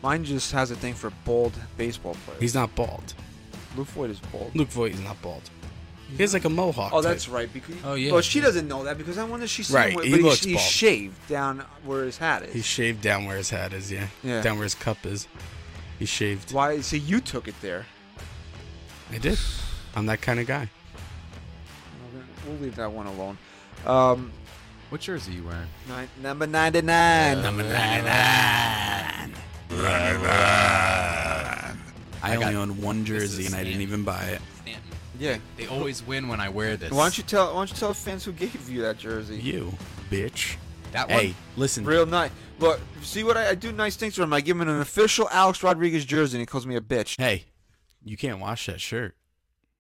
Mine 0.08 0.24
just 0.24 0.54
has 0.54 0.72
a 0.72 0.76
thing 0.78 0.94
for 0.94 1.10
bald 1.26 1.52
baseball 1.76 2.16
players. 2.26 2.40
He's 2.40 2.56
not 2.56 2.74
bald. 2.76 3.14
Luke 3.76 3.88
Voit 3.90 4.10
is 4.10 4.22
bald. 4.22 4.56
Luke 4.56 4.70
Voit 4.70 4.94
is 4.94 5.02
not 5.02 5.22
bald. 5.22 5.42
He 6.10 6.24
has 6.24 6.34
like 6.34 6.46
a 6.46 6.50
mohawk. 6.50 6.94
Oh, 6.94 7.02
type. 7.02 7.12
that's 7.12 7.28
right. 7.28 7.52
Because 7.52 7.76
Oh, 7.84 7.96
yeah. 7.96 8.14
Well, 8.14 8.22
she 8.22 8.40
doesn't 8.40 8.70
know 8.70 8.86
that 8.86 8.98
because 8.98 9.18
I 9.18 9.26
wonder 9.26 9.46
she's 9.48 9.70
Right, 9.70 9.94
With, 9.94 10.06
he 10.06 10.12
but 10.12 10.22
looks 10.22 10.46
he's, 10.46 10.54
bald. 10.54 10.62
he's 10.64 10.72
shaved 10.72 11.28
down 11.28 11.60
where 11.84 12.06
his 12.06 12.18
hat 12.18 12.44
is. 12.44 12.54
He's 12.54 12.66
shaved 12.66 13.02
down 13.02 13.26
where 13.26 13.36
his 13.36 13.50
hat 13.50 13.74
is. 13.74 13.92
Yeah. 13.92 14.08
Yeah. 14.24 14.42
Down 14.42 14.56
where 14.56 14.64
his 14.64 14.76
cup 14.76 15.06
is. 15.06 15.28
He's 16.00 16.08
shaved. 16.08 16.54
Why? 16.54 16.80
See, 16.80 17.00
you 17.00 17.20
took 17.20 17.50
it 17.50 17.60
there. 17.60 17.86
I 19.12 19.18
did. 19.18 19.38
I'm 19.94 20.06
that 20.06 20.22
kind 20.22 20.40
of 20.40 20.48
guy. 20.48 20.70
We'll 22.48 22.56
leave 22.60 22.78
that 22.78 22.90
one 22.94 23.08
alone. 23.08 23.38
Um, 23.86 24.32
What 24.88 25.02
jersey 25.02 25.34
are 25.34 25.36
you 25.36 25.44
wearing? 25.44 25.68
nine, 25.90 26.08
number 26.24 26.48
ninety-nine. 26.48 27.42
Number 27.42 27.64
I, 29.86 31.76
only 32.36 32.56
own 32.56 32.82
one 32.82 33.06
jersey 33.06 33.46
and 33.46 33.56
I 33.56 33.64
didn't 33.64 33.82
even 33.82 34.04
buy 34.04 34.24
it. 34.24 34.42
Yeah. 35.20 35.38
They 35.56 35.66
always 35.68 36.06
win 36.06 36.28
when 36.28 36.40
I 36.40 36.50
wear 36.50 36.78
this. 36.78 36.92
Why 36.92 37.04
don't 37.04 37.18
you 37.18 37.24
tell? 37.24 37.48
Why 37.48 37.62
don't 37.62 37.72
you 37.72 37.76
tell 37.78 37.90
the 37.90 37.96
fans 37.96 38.24
who 38.24 38.32
gave 38.32 38.70
you 38.70 38.82
that 38.84 38.98
jersey? 39.00 39.38
You, 39.38 39.74
bitch. 40.12 40.58
That 40.92 41.10
one? 41.10 41.20
Hey, 41.20 41.36
listen. 41.56 41.86
Real 41.86 42.06
nice. 42.06 42.30
Look, 42.60 42.80
see 43.02 43.24
what 43.24 43.36
I, 43.38 43.50
I 43.50 43.56
do? 43.56 43.72
Nice 43.72 43.96
things 43.96 44.16
for 44.16 44.24
him. 44.24 44.34
I 44.34 44.42
give 44.42 44.60
him 44.60 44.68
an 44.68 44.80
official 44.82 45.28
Alex 45.32 45.64
Rodriguez 45.64 46.06
jersey, 46.06 46.38
and 46.38 46.42
he 46.42 46.46
calls 46.46 46.66
me 46.68 46.76
a 46.76 46.82
bitch. 46.82 47.16
Hey, 47.20 47.46
you 48.04 48.16
can't 48.18 48.40
wash 48.40 48.68
that 48.68 48.80
shirt 48.80 49.16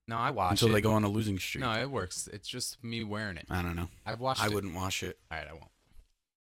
No, 0.07 0.17
I 0.17 0.31
wash 0.31 0.49
it. 0.49 0.51
until 0.53 0.69
it. 0.69 0.71
they 0.73 0.81
go 0.81 0.93
on 0.93 1.03
a 1.03 1.09
losing 1.09 1.37
streak. 1.39 1.63
No, 1.63 1.71
it 1.73 1.89
works. 1.89 2.27
It's 2.33 2.47
just 2.47 2.83
me 2.83 3.03
wearing 3.03 3.37
it. 3.37 3.45
I 3.49 3.61
don't 3.61 3.75
know. 3.75 3.89
I've 4.05 4.19
washed 4.19 4.41
I 4.43 4.47
it. 4.47 4.53
wouldn't 4.53 4.75
wash 4.75 5.03
it. 5.03 5.17
All 5.31 5.37
right, 5.37 5.47
I 5.47 5.53
won't. 5.53 5.65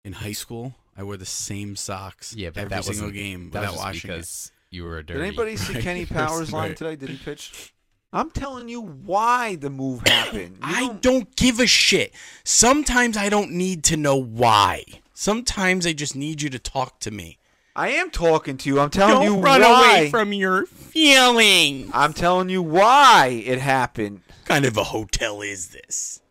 In 0.08 0.14
high 0.14 0.32
school, 0.32 0.74
I 0.98 1.04
wore 1.04 1.18
the 1.18 1.26
same 1.26 1.76
socks 1.76 2.34
Yeah, 2.34 2.52
but 2.52 2.62
every 2.62 2.70
that 2.70 2.86
single 2.86 3.12
game 3.12 3.50
That 3.50 3.60
without 3.60 3.74
was 3.74 3.82
washing 3.82 4.10
because 4.10 4.52
you 4.70 4.86
were 4.86 5.00
a 5.00 5.06
dirty. 5.06 5.20
Did 5.20 5.28
anybody 5.28 5.58
see 5.58 5.74
Right. 5.74 5.84
Kenny 5.88 6.06
Powers' 6.20 6.54
line 6.54 6.70
Right. 6.70 6.78
today? 6.78 6.96
Did 6.96 7.10
he 7.10 7.18
pitch? 7.18 7.74
I'm 8.14 8.32
telling 8.32 8.70
you 8.70 8.80
why 8.80 9.58
the 9.58 9.70
move 9.70 10.08
happened. 10.08 10.60
You 10.60 10.64
I 10.64 10.94
don't 11.02 11.36
give 11.36 11.60
a 11.60 11.68
shit. 11.68 12.14
Sometimes 12.46 13.18
I 13.18 13.28
don't 13.28 13.52
need 13.52 13.84
to 13.84 13.98
know 13.98 14.16
why. 14.16 14.86
Sometimes 15.14 15.86
I 15.86 15.92
just 15.92 16.16
need 16.16 16.42
you 16.42 16.50
to 16.52 16.60
talk 16.60 17.02
to 17.02 17.12
me. 17.12 17.38
I 17.76 17.90
am 17.90 18.10
talking 18.10 18.56
to 18.60 18.70
you. 18.70 18.80
I'm 18.80 18.90
telling 18.90 19.24
you 19.24 19.34
don't 19.36 19.42
run 19.42 19.60
why. 19.60 19.98
away 19.98 20.10
from 20.10 20.32
your 20.32 20.68
feelings. 20.68 21.92
I'm 21.94 22.14
telling 22.14 22.48
you 22.48 22.62
why 22.64 23.44
it 23.46 23.60
happened. 23.60 24.22
What 24.30 24.46
kind 24.46 24.64
of 24.66 24.78
a 24.78 24.86
hotel 24.86 25.42
is 25.42 25.68
this? 25.68 26.22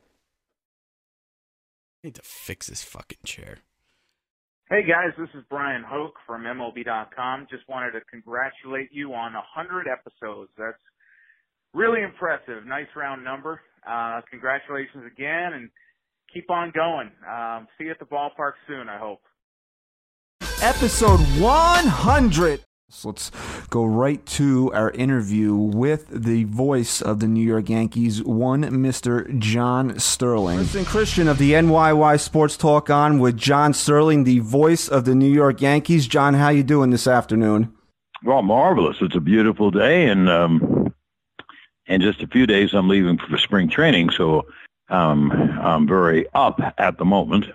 I 2.06 2.08
need 2.08 2.14
to 2.14 2.22
fix 2.22 2.68
this 2.68 2.84
fucking 2.84 3.18
chair. 3.24 3.58
Hey 4.70 4.86
guys, 4.86 5.10
this 5.18 5.28
is 5.34 5.42
Bryan 5.50 5.82
Hoch 5.82 6.14
from 6.24 6.44
MLB.com. 6.44 7.48
Just 7.50 7.68
wanted 7.68 7.90
to 7.98 8.00
congratulate 8.08 8.90
you 8.92 9.12
on 9.12 9.32
100 9.32 9.88
episodes. 9.88 10.52
That's 10.56 10.78
really 11.74 12.02
impressive. 12.02 12.64
Nice 12.64 12.86
round 12.94 13.24
number. 13.24 13.60
Uh, 13.84 14.20
congratulations 14.30 15.02
again 15.04 15.54
and 15.54 15.68
keep 16.32 16.48
on 16.48 16.70
going. 16.72 17.10
Um, 17.28 17.66
see 17.76 17.86
you 17.86 17.90
at 17.90 17.98
the 17.98 18.04
ballpark 18.04 18.52
soon, 18.68 18.88
I 18.88 18.98
hope. 18.98 19.22
episode 20.62 21.18
100. 21.42 22.60
So 22.88 23.08
let's 23.08 23.32
go 23.68 23.84
right 23.84 24.24
to 24.26 24.72
our 24.72 24.92
interview 24.92 25.56
with 25.56 26.06
the 26.08 26.44
voice 26.44 27.02
of 27.02 27.18
the 27.18 27.26
New 27.26 27.44
York 27.44 27.68
Yankees, 27.68 28.22
one 28.22 28.62
Mr. 28.62 29.36
John 29.40 29.98
Sterling. 29.98 30.58
Listen, 30.58 30.84
Christian 30.84 31.26
of 31.26 31.38
the 31.38 31.54
NYY 31.54 32.20
Sports 32.20 32.56
Talk 32.56 32.88
on 32.88 33.18
with 33.18 33.36
John 33.36 33.74
Sterling, 33.74 34.22
the 34.22 34.38
voice 34.38 34.86
of 34.86 35.04
the 35.04 35.16
New 35.16 35.28
York 35.28 35.60
Yankees. 35.60 36.06
John, 36.06 36.34
how 36.34 36.50
you 36.50 36.62
doing 36.62 36.90
this 36.90 37.08
afternoon? 37.08 37.74
Well, 38.22 38.42
marvelous. 38.42 38.98
It's 39.00 39.16
a 39.16 39.20
beautiful 39.20 39.72
day, 39.72 40.06
and 40.06 40.28
um, 40.28 40.94
in 41.86 42.00
just 42.00 42.22
a 42.22 42.28
few 42.28 42.46
days, 42.46 42.72
I'm 42.72 42.86
leaving 42.86 43.18
for 43.18 43.36
spring 43.36 43.68
training, 43.68 44.10
so 44.10 44.46
um, 44.90 45.32
I'm 45.60 45.88
very 45.88 46.26
up 46.34 46.60
at 46.78 46.98
the 46.98 47.04
moment. 47.04 47.46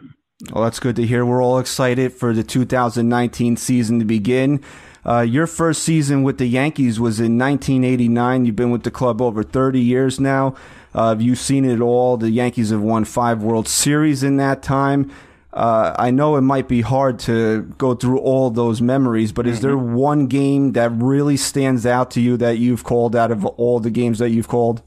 Well, 0.51 0.65
that's 0.65 0.81
good 0.81 0.97
to 0.97 1.05
hear. 1.05 1.25
We're 1.25 1.41
all 1.41 1.59
excited 1.59 2.11
for 2.11 2.33
the 2.33 2.43
2019 2.43 3.55
season 3.55 3.99
to 3.99 4.05
begin. 4.05 4.61
Uh, 5.05 5.21
your 5.21 5.47
first 5.47 5.83
season 5.83 6.23
with 6.23 6.37
the 6.37 6.45
Yankees 6.45 6.99
was 6.99 7.19
in 7.19 7.37
1989. 7.37 8.45
You've 8.45 8.55
been 8.55 8.71
with 8.71 8.83
the 8.83 8.91
club 8.91 9.21
over 9.21 9.43
30 9.43 9.79
years 9.79 10.19
now. 10.19 10.55
Uh, 10.93 11.15
you've 11.17 11.39
seen 11.39 11.65
it 11.65 11.79
all. 11.79 12.17
The 12.17 12.29
Yankees 12.29 12.69
have 12.69 12.81
won 12.81 13.05
five 13.05 13.41
World 13.41 13.67
Series 13.67 14.23
in 14.23 14.37
that 14.37 14.61
time. 14.61 15.11
Uh, 15.53 15.93
I 15.97 16.11
know 16.11 16.37
it 16.37 16.41
might 16.41 16.67
be 16.67 16.81
hard 16.81 17.19
to 17.19 17.63
go 17.77 17.93
through 17.93 18.19
all 18.19 18.49
those 18.51 18.81
memories, 18.81 19.33
but 19.33 19.45
is 19.47 19.59
there 19.59 19.77
one 19.77 20.27
game 20.27 20.73
that 20.73 20.91
really 20.91 21.35
stands 21.35 21.85
out 21.85 22.09
to 22.11 22.21
you 22.21 22.37
that 22.37 22.57
you've 22.57 22.85
called 22.85 23.15
out 23.17 23.31
of 23.31 23.45
all 23.45 23.79
the 23.81 23.89
games 23.89 24.19
that 24.19 24.29
you've 24.29 24.47
called? 24.47 24.81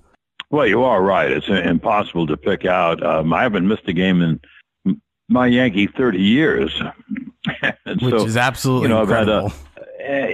Well, 0.51 0.67
you 0.67 0.83
are 0.83 1.03
right. 1.03 1.31
It's 1.31 1.49
impossible 1.49 2.27
to 2.29 2.37
pick 2.37 2.65
out. 2.65 3.05
Um, 3.05 3.33
I 3.33 3.43
haven't 3.43 3.69
missed 3.69 3.87
a 3.89 3.93
game 3.93 4.23
in 4.23 5.01
my 5.29 5.49
Yankee 5.49 5.87
30 5.87 6.19
years. 6.19 6.81
and 7.85 8.01
Which 8.01 8.15
so, 8.15 8.25
is 8.25 8.37
absolutely 8.37 8.89
you 8.89 8.95
know, 8.95 9.03
I've 9.03 9.09
had 9.09 9.29
incredible. 9.29 9.49
a, 9.49 9.51
uh, 9.51 9.64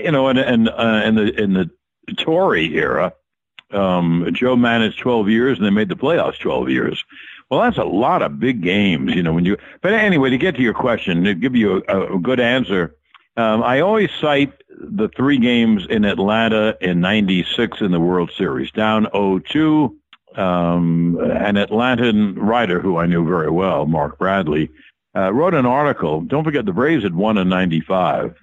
you 0.04 0.10
know, 0.10 0.28
in, 0.28 0.38
in, 0.38 0.68
uh, 0.68 1.02
in 1.04 1.14
the 1.14 1.42
in 1.42 1.52
the 1.54 1.70
Torre 2.16 2.56
era, 2.56 3.12
um, 3.72 4.28
Joe 4.32 4.56
managed 4.56 4.98
12 4.98 5.28
years 5.28 5.58
and 5.58 5.66
they 5.66 5.70
made 5.70 5.88
the 5.88 5.96
playoffs 5.96 6.38
12 6.38 6.70
years. 6.70 7.04
Well, 7.50 7.60
that's 7.62 7.78
a 7.78 7.84
lot 7.84 8.22
of 8.22 8.38
big 8.38 8.62
games, 8.62 9.14
you 9.14 9.22
know, 9.22 9.32
when 9.32 9.44
you, 9.44 9.56
but 9.80 9.92
anyway, 9.92 10.30
to 10.30 10.38
get 10.38 10.54
to 10.56 10.62
your 10.62 10.74
question, 10.74 11.24
to 11.24 11.34
give 11.34 11.56
you 11.56 11.82
a, 11.88 12.14
a 12.14 12.18
good 12.18 12.38
answer, 12.38 12.94
um, 13.36 13.62
I 13.62 13.80
always 13.80 14.10
cite 14.20 14.52
the 14.68 15.08
three 15.08 15.38
games 15.38 15.86
in 15.88 16.04
Atlanta 16.04 16.76
in 16.80 17.00
96 17.00 17.80
in 17.80 17.90
the 17.90 18.00
World 18.00 18.30
Series, 18.36 18.70
down 18.70 19.06
0-2. 19.06 19.96
Um, 20.36 21.18
an 21.20 21.56
Atlantan 21.56 22.36
writer 22.36 22.80
who 22.80 22.98
I 22.98 23.06
knew 23.06 23.26
very 23.26 23.50
well, 23.50 23.84
Mark 23.86 24.16
Bradley, 24.16 24.70
uh, 25.16 25.32
wrote 25.32 25.54
an 25.54 25.66
article. 25.66 26.20
Don't 26.20 26.44
forget 26.44 26.66
the 26.66 26.72
Braves 26.72 27.02
had 27.02 27.16
won 27.16 27.36
in 27.36 27.48
95. 27.48 28.36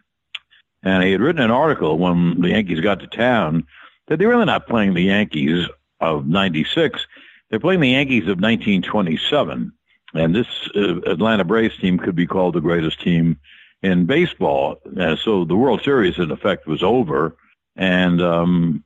And 0.84 1.04
he 1.04 1.12
had 1.12 1.22
written 1.22 1.42
an 1.42 1.52
article 1.52 1.98
when 1.98 2.40
the 2.42 2.50
Yankees 2.50 2.80
got 2.80 3.00
to 3.00 3.08
town 3.08 3.66
that 4.08 4.20
they're 4.20 4.30
really 4.30 4.46
not 4.46 4.68
playing 4.68 4.94
the 4.94 5.02
Yankees 5.02 5.68
of 6.00 6.28
96. 6.28 7.06
They're 7.50 7.60
playing 7.60 7.82
the 7.82 7.90
Yankees 7.90 8.24
of 8.24 8.40
1927. 8.40 9.72
And 10.14 10.36
this 10.36 10.48
uh, 10.76 11.02
Atlanta 11.02 11.44
Braves 11.44 11.78
team 11.78 11.98
could 11.98 12.16
be 12.16 12.28
called 12.28 12.56
the 12.56 12.62
greatest 12.62 13.02
team 13.02 13.38
in 13.82 14.06
baseball. 14.06 14.78
Uh, 15.00 15.16
so 15.16 15.46
the 15.46 15.56
World 15.56 15.82
Series, 15.84 16.18
in 16.18 16.32
effect, 16.32 16.68
was 16.68 16.84
over. 16.84 17.36
And 17.76 18.22
um, 18.22 18.84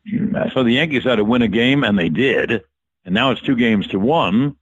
so 0.54 0.64
the 0.64 0.74
Yankees 0.74 1.04
had 1.04 1.16
to 1.16 1.24
win 1.24 1.42
a 1.42 1.48
game, 1.48 1.84
and 1.84 1.98
they 1.98 2.10
did. 2.10 2.64
And 3.06 3.14
now 3.14 3.32
it's 3.32 3.42
two 3.42 3.56
games 3.56 3.88
to 3.88 4.00
one, 4.00 4.56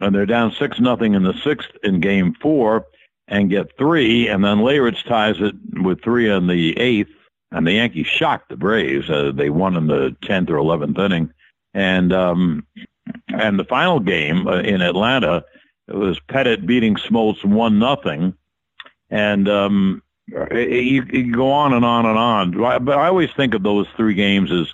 and 0.00 0.14
they're 0.14 0.26
down 0.26 0.52
six 0.52 0.80
nothing 0.80 1.14
in 1.14 1.22
the 1.22 1.34
sixth 1.44 1.70
in 1.82 2.00
Game 2.00 2.34
Four, 2.40 2.86
and 3.28 3.50
get 3.50 3.76
three, 3.76 4.28
and 4.28 4.44
then 4.44 4.58
Leyritz 4.58 5.04
ties 5.04 5.36
it 5.40 5.54
with 5.82 6.02
three 6.02 6.30
in 6.30 6.46
the 6.46 6.78
eighth, 6.78 7.10
and 7.50 7.66
the 7.66 7.72
Yankees 7.72 8.06
shocked 8.06 8.48
the 8.48 8.56
Braves. 8.56 9.10
Uh, 9.10 9.32
they 9.34 9.50
won 9.50 9.76
in 9.76 9.86
the 9.86 10.16
tenth 10.22 10.50
or 10.50 10.56
eleventh 10.56 10.98
inning, 10.98 11.32
and 11.74 12.12
um, 12.12 12.66
and 13.28 13.58
the 13.58 13.64
final 13.64 14.00
game 14.00 14.46
uh, 14.46 14.60
in 14.60 14.80
Atlanta 14.80 15.44
it 15.88 15.94
was 15.94 16.18
Pettitte 16.28 16.66
beating 16.66 16.96
Smoltz 16.96 17.44
one 17.44 17.78
nothing 17.78 18.34
and 19.10 19.48
um, 19.48 20.02
you, 20.28 21.04
you 21.10 21.32
go 21.32 21.52
on 21.52 21.72
and 21.72 21.84
on 21.84 22.06
and 22.06 22.18
on. 22.18 22.84
But 22.84 22.98
I 22.98 23.06
always 23.06 23.30
think 23.36 23.54
of 23.54 23.62
those 23.62 23.86
three 23.96 24.14
games 24.14 24.50
as 24.50 24.72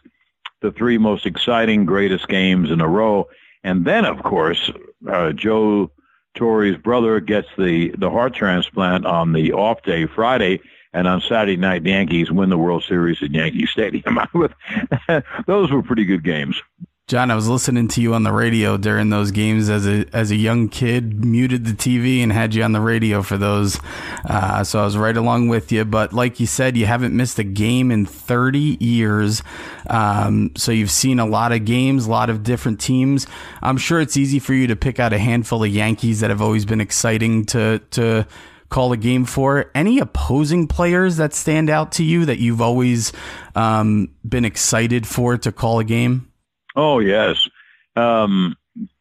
the 0.61 0.73
three 0.73 0.99
most 0.99 1.27
exciting, 1.27 1.85
greatest 1.85 2.29
games 2.29 2.71
in 2.71 2.81
a 2.81 2.89
row. 2.89 3.29
And 3.65 3.85
then, 3.85 4.05
of 4.05 4.23
course, 4.23 4.71
uh, 5.09 5.33
Joe 5.33 5.91
Torre's 6.35 6.77
brother 6.77 7.21
gets 7.21 7.49
the, 7.59 7.91
the 7.99 8.11
heart 8.11 8.35
transplant 8.35 9.07
on 9.07 9.33
the 9.33 9.53
off 9.53 9.83
day 9.83 10.07
Friday, 10.07 10.61
and 10.93 11.07
on 11.07 11.21
Saturday 11.21 11.57
night, 11.57 11.85
the 11.85 11.91
Yankees 11.91 12.31
win 12.31 12.51
the 12.51 12.59
World 12.59 12.85
Series 12.85 13.23
at 13.23 13.31
Yankee 13.31 13.67
Stadium. 13.67 14.19
those 15.47 15.71
were 15.71 15.83
pretty 15.83 16.05
good 16.05 16.25
games. 16.25 16.61
John, 17.09 17.31
I 17.31 17.35
was 17.35 17.49
listening 17.49 17.89
to 17.89 18.01
you 18.01 18.15
on 18.15 18.23
the 18.23 18.33
radio 18.33 18.77
during 18.77 19.11
those 19.11 19.33
games 19.33 19.69
as 19.69 19.87
a 19.87 20.07
as 20.15 20.31
a 20.31 20.37
young 20.37 20.69
kid. 20.69 21.25
Muted 21.25 21.67
the 21.67 21.73
TV 21.73 22.23
and 22.23 22.33
had 22.33 22.55
you 22.55 22.63
on 22.63 22.73
the 22.73 22.81
radio 22.81 23.23
for 23.23 23.37
those, 23.37 23.79
uh, 24.25 24.63
so 24.63 24.81
I 24.81 24.85
was 24.85 24.97
right 24.97 25.17
along 25.17 25.49
with 25.49 25.73
you. 25.73 25.85
But 25.85 26.13
like 26.13 26.39
you 26.39 26.47
said, 26.47 26.77
you 26.77 26.87
haven't 26.87 27.15
missed 27.15 27.39
a 27.41 27.45
game 27.45 27.91
in 27.91 28.07
30 28.07 28.79
years, 28.81 29.43
um, 29.91 30.53
so 30.57 30.71
you've 30.73 30.93
seen 30.93 31.19
a 31.19 31.27
lot 31.27 31.53
of 31.53 31.65
games, 31.65 32.07
a 32.07 32.11
lot 32.11 32.31
of 32.31 32.45
different 32.45 32.81
teams. 32.81 33.27
I'm 33.61 33.77
sure 33.79 34.01
it's 34.01 34.17
easy 34.17 34.39
for 34.39 34.55
you 34.55 34.69
to 34.69 34.77
pick 34.77 35.01
out 35.01 35.13
a 35.13 35.19
handful 35.19 35.65
of 35.65 35.71
Yankees 35.71 36.21
that 36.21 36.31
have 36.31 36.41
always 36.41 36.65
been 36.65 36.81
exciting 36.81 37.45
to 37.47 37.81
to 37.91 38.27
call 38.71 38.93
a 38.93 38.97
game 38.97 39.25
for. 39.27 39.71
Any 39.75 39.99
opposing 39.99 40.67
players 40.67 41.17
that 41.17 41.35
stand 41.35 41.69
out 41.69 41.93
to 41.93 42.05
you 42.05 42.25
that 42.27 42.39
you've 42.39 42.63
always 42.63 43.13
um, 43.55 44.15
been 44.27 44.47
excited 44.47 45.07
for 45.07 45.37
to 45.37 45.53
call 45.53 45.81
a 45.81 45.85
game? 45.85 46.32
Oh 46.75 46.99
yes. 46.99 47.49
Um, 47.97 48.57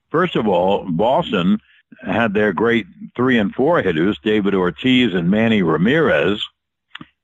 first 0.10 0.36
of 0.36 0.48
all, 0.48 0.86
Boston 0.90 1.60
had 2.06 2.34
their 2.34 2.54
great 2.54 2.86
three 3.16 3.38
and 3.38 3.54
four 3.54 3.82
hitters, 3.82 4.18
David 4.24 4.56
Ortiz 4.56 5.14
and 5.14 5.30
Manny 5.30 5.62
Ramirez, 5.62 6.44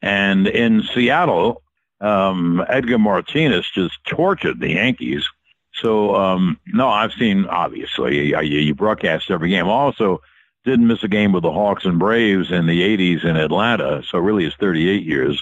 and 0.01 0.47
in 0.47 0.83
Seattle, 0.93 1.61
um, 2.01 2.63
Edgar 2.67 2.99
Martinez 2.99 3.69
just 3.73 3.97
tortured 4.05 4.59
the 4.59 4.73
Yankees. 4.73 5.27
So 5.73 6.15
um, 6.15 6.59
no, 6.67 6.89
I've 6.89 7.13
seen 7.13 7.45
obviously 7.45 8.29
you, 8.29 8.39
you 8.41 8.75
broadcast 8.75 9.31
every 9.31 9.49
game. 9.49 9.67
Also, 9.67 10.21
didn't 10.65 10.87
miss 10.87 11.03
a 11.03 11.07
game 11.07 11.31
with 11.31 11.43
the 11.43 11.51
Hawks 11.51 11.85
and 11.85 11.99
Braves 11.99 12.51
in 12.51 12.65
the 12.67 12.81
'80s 12.81 13.23
in 13.23 13.37
Atlanta. 13.37 14.03
So 14.09 14.17
really, 14.17 14.45
it's 14.45 14.55
38 14.57 15.03
years. 15.03 15.41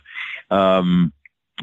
Um, 0.49 1.13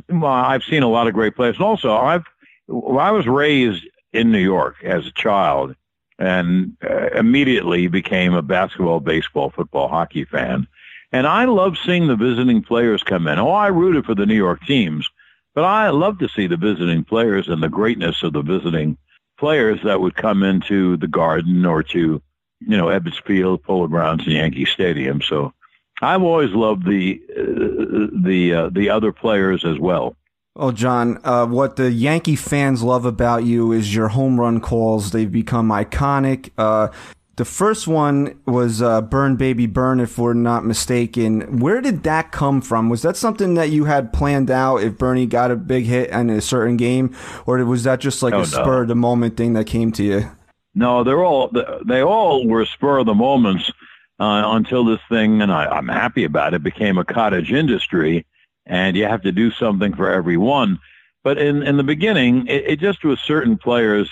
well, 0.09 0.33
I've 0.33 0.65
seen 0.65 0.83
a 0.83 0.89
lot 0.89 1.07
of 1.07 1.15
great 1.15 1.37
players. 1.37 1.57
And 1.57 1.65
also, 1.65 1.95
I've 1.95 2.25
well, 2.73 2.99
I 2.99 3.11
was 3.11 3.27
raised 3.27 3.85
in 4.13 4.33
New 4.33 4.39
York 4.39 4.77
as 4.83 5.07
a 5.07 5.13
child 5.13 5.75
and 6.19 6.77
uh, 6.89 7.09
immediately 7.11 7.89
became 7.89 8.35
a 8.35 8.43
basketball, 8.43 9.01
baseball, 9.01 9.51
football, 9.51 9.89
hockey 9.89 10.25
fan. 10.25 10.67
And 11.13 11.27
I 11.27 11.45
love 11.45 11.77
seeing 11.85 12.07
the 12.07 12.17
visiting 12.17 12.63
players 12.63 13.03
come 13.03 13.27
in. 13.27 13.39
Oh, 13.39 13.51
I 13.51 13.67
rooted 13.69 14.07
for 14.07 14.15
the 14.15 14.27
New 14.27 14.37
York 14.37 14.65
teams, 14.67 15.09
but 15.55 15.65
I 15.65 15.91
love 15.91 16.19
to 16.21 16.29
see 16.29 16.47
the 16.47 16.57
visiting 16.57 17.05
players 17.05 17.49
and 17.49 17.63
the 17.63 17.69
greatness 17.69 18.23
of 18.23 18.33
the 18.33 18.43
visiting 18.43 18.97
players 19.39 19.81
that 19.85 20.01
would 20.01 20.15
come 20.15 20.43
into 20.43 20.97
the 20.97 21.09
Garden 21.09 21.67
or 21.67 21.83
to, 21.83 22.23
you 22.61 22.77
know, 22.77 22.87
Ebbets 22.87 23.23
Field, 23.27 23.63
Polo 23.63 23.89
Grounds, 23.89 24.25
and 24.25 24.33
Yankee 24.33 24.65
Stadium. 24.65 25.21
So 25.21 25.53
I've 26.01 26.23
always 26.23 26.53
loved 26.53 26.87
the 26.87 27.21
uh, 27.31 28.09
the 28.25 28.55
uh, 28.55 28.69
the 28.71 28.91
other 28.91 29.13
players 29.13 29.65
as 29.65 29.79
well. 29.79 30.17
Oh, 30.55 30.71
John, 30.71 31.19
uh, 31.25 31.47
what 31.47 31.77
the 31.77 31.91
Yankee 31.91 32.37
fans 32.37 32.83
love 32.83 33.07
about 33.07 33.45
you 33.45 33.73
is 33.73 33.95
your 33.95 34.09
home 34.09 34.39
run 34.39 34.61
calls. 34.61 35.11
They've 35.11 35.31
become 35.31 35.71
iconic. 35.71 36.51
Uh, 36.59 36.89
the 37.37 37.47
first 37.47 37.89
one 37.89 38.39
was 38.45 38.83
uh, 38.83 39.01
Burn 39.01 39.37
Baby 39.37 39.65
Burn, 39.65 39.99
if 39.99 40.19
we're 40.19 40.35
not 40.35 40.67
mistaken. 40.67 41.59
Where 41.59 41.81
did 41.81 42.03
that 42.03 42.33
come 42.33 42.61
from? 42.61 42.91
Was 42.91 43.01
that 43.01 43.17
something 43.17 43.55
that 43.55 43.71
you 43.71 43.87
had 43.87 44.13
planned 44.13 44.51
out 44.51 44.83
if 44.83 44.99
Bernie 44.99 45.25
got 45.25 45.51
a 45.51 45.57
big 45.57 45.87
hit 45.87 46.11
in 46.11 46.29
a 46.29 46.43
certain 46.43 46.77
game? 46.77 47.17
Or 47.47 47.65
was 47.65 47.85
that 47.85 48.01
just 48.01 48.23
like 48.23 48.35
oh, 48.35 48.43
a 48.43 48.47
spur 48.47 48.83
of 48.83 48.89
the 48.89 48.95
moment 48.95 49.39
thing 49.39 49.55
that 49.55 49.65
came 49.65 49.91
to 49.93 50.05
you? 50.05 50.31
No, 50.75 51.03
they're 51.03 51.25
all, 51.25 51.51
they 51.87 52.03
all 52.03 52.47
were 52.47 52.67
spur 52.67 52.99
of 52.99 53.07
the 53.07 53.15
moments 53.15 53.71
uh, 54.21 54.43
until 54.45 54.85
this 54.85 55.01
thing, 55.09 55.41
and 55.41 55.51
I, 55.51 55.65
I'm 55.65 55.89
happy 55.89 56.25
about 56.25 56.53
it, 56.53 56.63
became 56.63 56.99
a 56.99 57.05
cottage 57.07 57.53
industry 57.53 58.27
and 58.67 58.97
you 58.97 59.05
have 59.05 59.23
to 59.23 59.33
do 59.33 59.51
something 59.51 59.95
for 59.95 60.11
every 60.11 60.37
one. 60.37 60.79
But 61.25 61.39
in, 61.39 61.63
in 61.63 61.77
the 61.77 61.85
beginning, 61.85 62.47
it, 62.47 62.65
it 62.67 62.81
just 62.81 63.05
was 63.05 63.21
certain 63.21 63.57
players, 63.57 64.11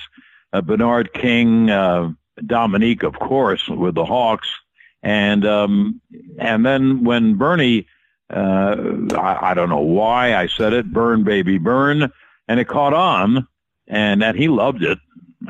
uh, 0.53 0.61
Bernard 0.61 1.13
King, 1.13 1.71
uh, 1.71 2.11
Dominique, 2.47 3.03
of 3.03 3.19
course, 3.19 3.69
with 3.69 3.95
the 3.95 4.05
Hawks. 4.05 4.49
And, 5.03 5.45
um, 5.47 6.01
and 6.39 6.65
then 6.65 7.05
when 7.05 7.35
Bernie, 7.35 7.87
uh, 8.29 8.77
I, 9.17 9.51
I 9.51 9.55
don't 9.55 9.69
know 9.69 9.79
why 9.81 10.35
I 10.35 10.47
said 10.47 10.73
it, 10.73 10.93
burn 10.93 11.25
baby 11.25 11.59
burn, 11.59 12.13
and 12.49 12.61
it 12.61 12.69
caught 12.69 12.95
on 12.95 13.47
and 13.87 14.23
that 14.23 14.37
he 14.37 14.49
loved 14.49 14.83
it. 14.83 14.99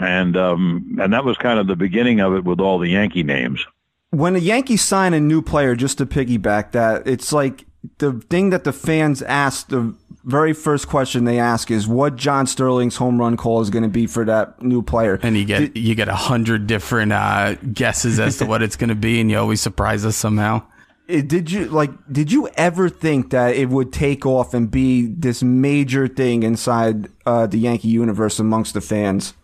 And, 0.01 0.37
um, 0.37 0.97
and 1.01 1.13
that 1.13 1.25
was 1.25 1.37
kind 1.37 1.59
of 1.59 1.67
the 1.67 1.77
beginning 1.77 2.21
of 2.21 2.35
it 2.35 2.45
with 2.45 2.61
all 2.61 2.79
the 2.79 2.89
Yankee 2.89 3.23
names. 3.23 3.67
When 4.11 4.35
a 4.35 4.39
Yankee 4.39 4.77
sign 4.77 5.15
a 5.15 5.21
new 5.21 5.43
player, 5.43 5.77
just 5.77 5.99
to 5.99 6.07
piggyback 6.07 6.73
that, 6.73 7.07
it's 7.07 7.33
like 7.33 7.67
the 7.99 8.13
thing 8.13 8.51
that 8.51 8.65
the 8.65 8.73
fans 8.73 9.23
ask, 9.23 9.69
the 9.69 9.95
very 10.25 10.53
first 10.53 10.89
question 10.89 11.25
they 11.25 11.39
ask 11.39 11.71
is 11.71 11.89
what 11.89 12.17
John 12.17 12.47
Sterling's 12.47 12.97
home 12.97 13.19
run 13.19 13.37
call 13.37 13.61
is 13.61 13.71
going 13.71 13.85
to 13.85 13.89
be 13.89 14.07
for 14.07 14.25
that 14.27 14.61
new 14.63 14.83
player. 14.83 15.19
And 15.23 15.37
you 15.37 15.45
get 15.45 15.75
Did, 15.75 15.79
you 15.79 15.95
get 15.95 16.09
a 16.09 16.15
hundred 16.15 16.67
different 16.67 17.13
uh, 17.13 17.55
guesses 17.73 18.21
as 18.21 18.39
to 18.39 18.47
what 18.47 18.63
it's 18.63 18.77
going 18.77 18.89
to 18.89 18.95
be, 18.95 19.21
and 19.21 19.31
you 19.31 19.39
always 19.39 19.61
surprise 19.61 20.05
us 20.05 20.17
somehow. 20.17 20.63
Did 21.09 21.51
you 21.51 21.67
like? 21.67 21.91
Did 22.13 22.31
you 22.31 22.49
ever 22.55 22.89
think 22.89 23.31
that 23.31 23.57
it 23.57 23.69
would 23.69 23.93
take 23.93 24.25
off 24.25 24.55
and 24.55 24.71
be 24.71 25.07
this 25.07 25.43
major 25.43 26.07
thing 26.07 26.45
inside 26.45 27.09
uh, 27.27 27.47
the 27.47 27.59
Yankee 27.59 27.89
universe 27.89 28.39
amongst 28.39 28.75
the 28.75 28.81
fans? 28.81 29.35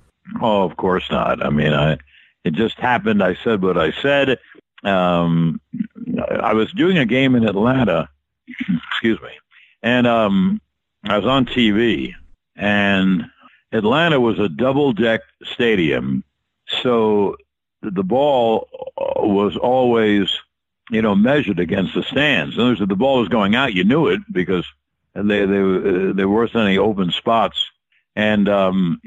Oh, 0.40 0.62
of 0.62 0.76
course 0.76 1.10
not. 1.10 1.44
I 1.44 1.50
mean, 1.50 1.72
I 1.72 1.98
it 2.44 2.52
just 2.52 2.78
happened. 2.78 3.22
I 3.22 3.36
said 3.42 3.62
what 3.62 3.78
I 3.78 3.90
said. 4.00 4.38
Um, 4.84 5.60
I 6.40 6.52
was 6.52 6.70
doing 6.72 6.98
a 6.98 7.06
game 7.06 7.34
in 7.34 7.44
Atlanta 7.44 8.08
excuse 8.48 9.20
me. 9.20 9.30
And 9.82 10.06
um, 10.06 10.60
I 11.04 11.16
was 11.16 11.26
on 11.26 11.46
TV, 11.46 12.14
and 12.56 13.24
Atlanta 13.72 14.20
was 14.20 14.38
a 14.38 14.48
double 14.48 14.92
deck 14.92 15.20
stadium, 15.44 16.24
so 16.82 17.36
the 17.82 18.02
ball 18.02 18.68
was 18.96 19.56
always, 19.56 20.28
you 20.90 21.02
know, 21.02 21.14
measured 21.14 21.60
against 21.60 21.94
the 21.94 22.02
stands. 22.02 22.54
In 22.54 22.60
other 22.60 22.70
words, 22.70 22.80
if 22.80 22.88
the 22.88 22.96
ball 22.96 23.20
was 23.20 23.28
going 23.28 23.54
out, 23.54 23.74
you 23.74 23.84
knew 23.84 24.08
it 24.08 24.20
because 24.32 24.64
they 25.14 25.40
they 25.40 26.12
there 26.12 26.28
weren't 26.28 26.54
any 26.54 26.78
open 26.78 27.10
spots. 27.10 27.70
And 28.16 28.48
um, 28.48 29.00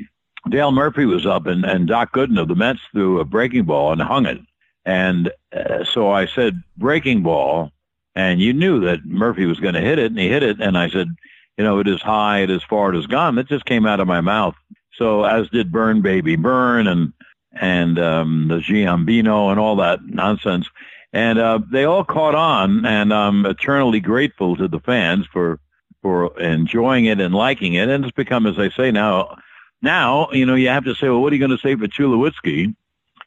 Dale 0.48 0.72
Murphy 0.72 1.06
was 1.06 1.26
up, 1.26 1.48
and, 1.48 1.66
and 1.66 1.88
Doc 1.88 2.14
Gooden 2.14 2.40
of 2.40 2.48
the 2.48 2.56
Mets 2.56 2.80
threw 2.92 3.20
a 3.20 3.26
breaking 3.26 3.66
ball 3.66 3.92
and 3.92 4.02
hung 4.02 4.26
it. 4.26 4.40
And 4.86 5.32
uh, 5.52 5.84
so 5.84 6.10
I 6.10 6.26
said, 6.28 6.64
breaking 6.78 7.24
ball 7.24 7.72
and 8.20 8.42
you 8.42 8.52
knew 8.52 8.82
that 8.82 9.06
Murphy 9.06 9.46
was 9.46 9.62
going 9.62 9.76
to 9.76 9.82
hit 9.82 9.98
it, 9.98 10.08
and 10.08 10.20
he 10.20 10.28
hit 10.28 10.44
it. 10.44 10.60
And 10.60 10.78
I 10.78 10.90
said, 10.90 11.08
you 11.58 11.64
know, 11.64 11.80
it 11.80 11.88
is 11.88 12.02
high, 12.02 12.40
it 12.40 12.50
is 12.50 12.62
far, 12.64 12.94
it 12.94 12.98
is 12.98 13.08
gone. 13.08 13.36
That 13.36 13.48
just 13.48 13.66
came 13.66 13.86
out 13.86 14.02
of 14.02 14.08
my 14.08 14.20
mouth. 14.20 14.56
So 14.98 15.24
as 15.24 15.50
did 15.50 15.72
Burn 15.72 16.02
Baby 16.02 16.36
Burn 16.36 16.88
and 16.88 17.14
and 17.54 17.98
um, 17.98 18.48
the 18.50 18.58
Giambino 18.58 19.50
and 19.50 19.60
all 19.60 19.78
that 19.78 20.06
nonsense. 20.06 20.68
And 21.14 21.40
uh, 21.40 21.60
they 21.72 21.86
all 21.86 22.04
caught 22.04 22.36
on, 22.36 22.86
and 22.86 23.12
I'm 23.14 23.46
eternally 23.46 24.00
grateful 24.02 24.56
to 24.58 24.68
the 24.68 24.82
fans 24.82 25.26
for 25.32 25.60
for 26.02 26.38
enjoying 26.40 27.06
it 27.06 27.22
and 27.22 27.34
liking 27.34 27.74
it. 27.76 27.88
And 27.90 28.04
it's 28.04 28.14
become, 28.14 28.46
as 28.46 28.60
I 28.60 28.70
say 28.70 28.92
now, 28.92 29.38
now 29.82 30.30
you 30.32 30.46
know 30.46 30.56
you 30.56 30.68
have 30.68 30.86
to 30.86 30.96
say, 30.96 31.08
well, 31.08 31.22
what 31.22 31.32
are 31.32 31.36
you 31.38 31.48
going 31.48 31.58
to 31.58 31.68
say 31.68 31.76
for 31.76 31.88
Tulowitzki? 31.88 32.76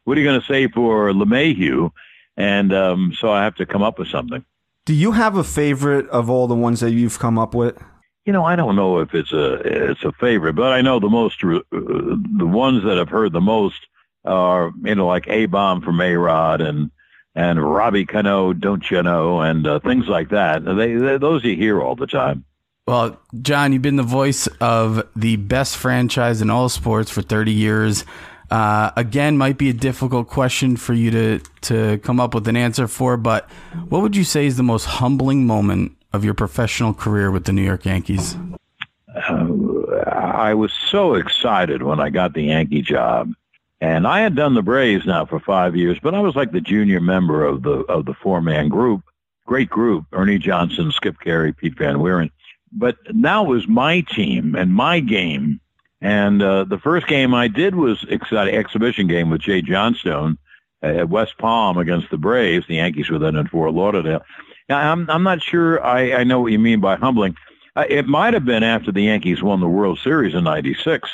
What 0.04 0.18
are 0.18 0.20
you 0.20 0.26
going 0.26 0.40
to 0.40 0.46
say 0.46 0.68
for 0.68 1.12
LeMahieu? 1.12 1.90
And 2.37 2.72
um, 2.75 3.14
so 3.18 3.32
I 3.32 3.42
have 3.44 3.54
to 3.56 3.66
come 3.66 3.82
up 3.82 3.99
with 3.99 4.08
something. 4.08 4.44
Do 4.85 4.95
you 4.95 5.12
have 5.12 5.37
a 5.37 5.45
favorite 5.45 6.09
of 6.09 6.29
all 6.29 6.49
the 6.49 6.57
ones 6.57 6.81
that 6.81 6.91
you've 6.91 7.19
come 7.19 7.39
up 7.39 7.55
with? 7.55 7.81
You 8.25 8.33
know, 8.33 8.45
I 8.45 8.57
don't 8.57 8.77
know 8.77 8.99
if 8.99 9.15
it's 9.15 9.33
a 9.33 9.55
it's 9.91 10.05
a 10.05 10.12
favorite, 10.12 10.55
but 10.55 10.73
I 10.73 10.81
know 10.81 10.99
the 10.99 11.09
most 11.09 11.43
uh, 11.45 11.61
the 11.73 12.47
ones 12.47 12.85
that 12.85 12.99
I've 12.99 13.09
heard 13.09 13.33
the 13.33 13.41
most 13.41 13.87
are 14.25 14.73
you 14.85 14.95
know 14.95 15.07
like 15.07 15.29
A 15.29 15.47
Bomb 15.47 15.83
from 15.83 16.01
A 16.01 16.15
Rod 16.15 16.61
and 16.61 16.91
and 17.35 17.62
Robbie 17.62 18.07
Cano, 18.07 18.53
don't 18.53 18.89
you 18.91 19.03
know, 19.03 19.41
and 19.41 19.67
uh, 19.67 19.81
things 19.81 20.07
like 20.07 20.31
that. 20.31 20.65
They, 20.65 20.95
they 20.95 21.17
those 21.17 21.45
you 21.45 21.57
hear 21.57 21.81
all 21.81 21.97
the 21.97 22.07
time. 22.07 22.45
Well, 22.87 23.21
John, 23.41 23.73
you've 23.73 23.83
been 23.83 23.97
the 23.97 24.03
voice 24.03 24.49
of 24.61 25.09
the 25.15 25.37
best 25.37 25.77
franchise 25.77 26.43
in 26.43 26.51
all 26.51 26.69
sports 26.69 27.11
for 27.11 27.23
30 27.23 27.53
years. 27.53 28.05
Uh, 28.52 28.92
again, 28.97 29.38
might 29.38 29.56
be 29.56 29.71
a 29.71 29.73
difficult 29.73 30.28
question 30.28 30.76
for 30.76 30.92
you 30.92 31.11
to 31.11 31.38
to 31.62 31.97
come 32.00 32.21
up 32.21 32.35
with 32.35 32.47
an 32.49 32.54
answer 32.54 32.87
for, 32.87 33.16
but 33.16 33.49
what 33.88 34.02
would 34.02 34.14
you 34.14 34.25
say 34.25 34.44
is 34.44 34.59
the 34.59 34.62
most 34.62 34.85
humbling 34.85 35.47
moment 35.47 35.97
of 36.12 36.23
your 36.23 36.35
professional 36.35 36.92
career 36.92 37.30
with 37.30 37.44
the 37.47 37.52
New 37.54 37.62
York 37.62 37.87
Yankees? 37.87 38.37
Uh, 39.16 39.47
I 40.06 40.52
was 40.52 40.71
so 40.71 41.14
excited 41.14 41.82
when 41.82 41.99
I 41.99 42.11
got 42.11 42.35
the 42.35 42.42
Yankee 42.42 42.82
job. 42.82 43.32
And 43.80 44.06
I 44.06 44.21
had 44.21 44.37
done 44.37 44.52
the 44.52 44.61
Braves 44.61 45.06
now 45.06 45.25
for 45.25 45.40
five 45.40 45.75
years, 45.75 45.99
but 46.02 46.14
I 46.14 46.21
was 46.21 46.37
like 46.37 46.52
the 46.52 46.61
junior 46.61 47.00
member 47.00 47.47
of 47.47 47.62
the 47.62 47.80
of 47.88 48.04
the 48.04 48.14
four 48.14 48.42
man 48.42 48.68
group. 48.68 49.02
Great 49.47 49.71
group. 49.71 50.04
Ernie 50.12 50.37
Johnson, 50.37 50.92
Skip 50.92 51.16
Caray, 51.25 51.52
Pete 51.52 51.78
Van 51.78 51.97
Wieren. 51.97 52.30
But 52.71 52.97
now 53.14 53.44
was 53.44 53.66
my 53.66 54.02
team 54.02 54.54
and 54.54 54.75
my 54.75 55.00
game. 55.00 55.59
And 56.02 56.42
uh, 56.42 56.64
the 56.64 56.78
first 56.78 57.06
game 57.06 57.32
I 57.32 57.49
did 57.49 57.75
was 57.75 58.04
exciting 58.09 58.54
exhibition 58.54 59.06
game 59.06 59.30
with 59.30 59.40
Jay 59.40 59.62
Johnstone 59.62 60.37
at 60.82 61.09
West 61.09 61.38
Palm 61.38 61.78
against 61.78 62.11
the 62.11 62.18
Braves. 62.18 62.66
The 62.66 62.75
Yankees 62.75 63.09
were 63.09 63.18
then 63.18 63.37
in 63.37 63.47
Fort 63.47 63.73
Lauderdale. 63.73 64.23
Now, 64.68 64.92
I'm 64.92 65.09
I'm 65.09 65.23
not 65.23 65.42
sure 65.42 65.82
I, 65.82 66.12
I 66.12 66.25
know 66.25 66.40
what 66.40 66.52
you 66.52 66.59
mean 66.59 66.80
by 66.80 66.97
humbling. 66.97 67.37
Uh, 67.75 67.85
it 67.88 68.06
might 68.06 68.35
have 68.35 68.44
been 68.44 68.62
after 68.62 68.92
the 68.92 69.02
Yankees 69.02 69.42
won 69.42 69.61
the 69.61 69.68
World 69.68 69.99
Series 69.99 70.35
in 70.35 70.44
'96 70.44 71.09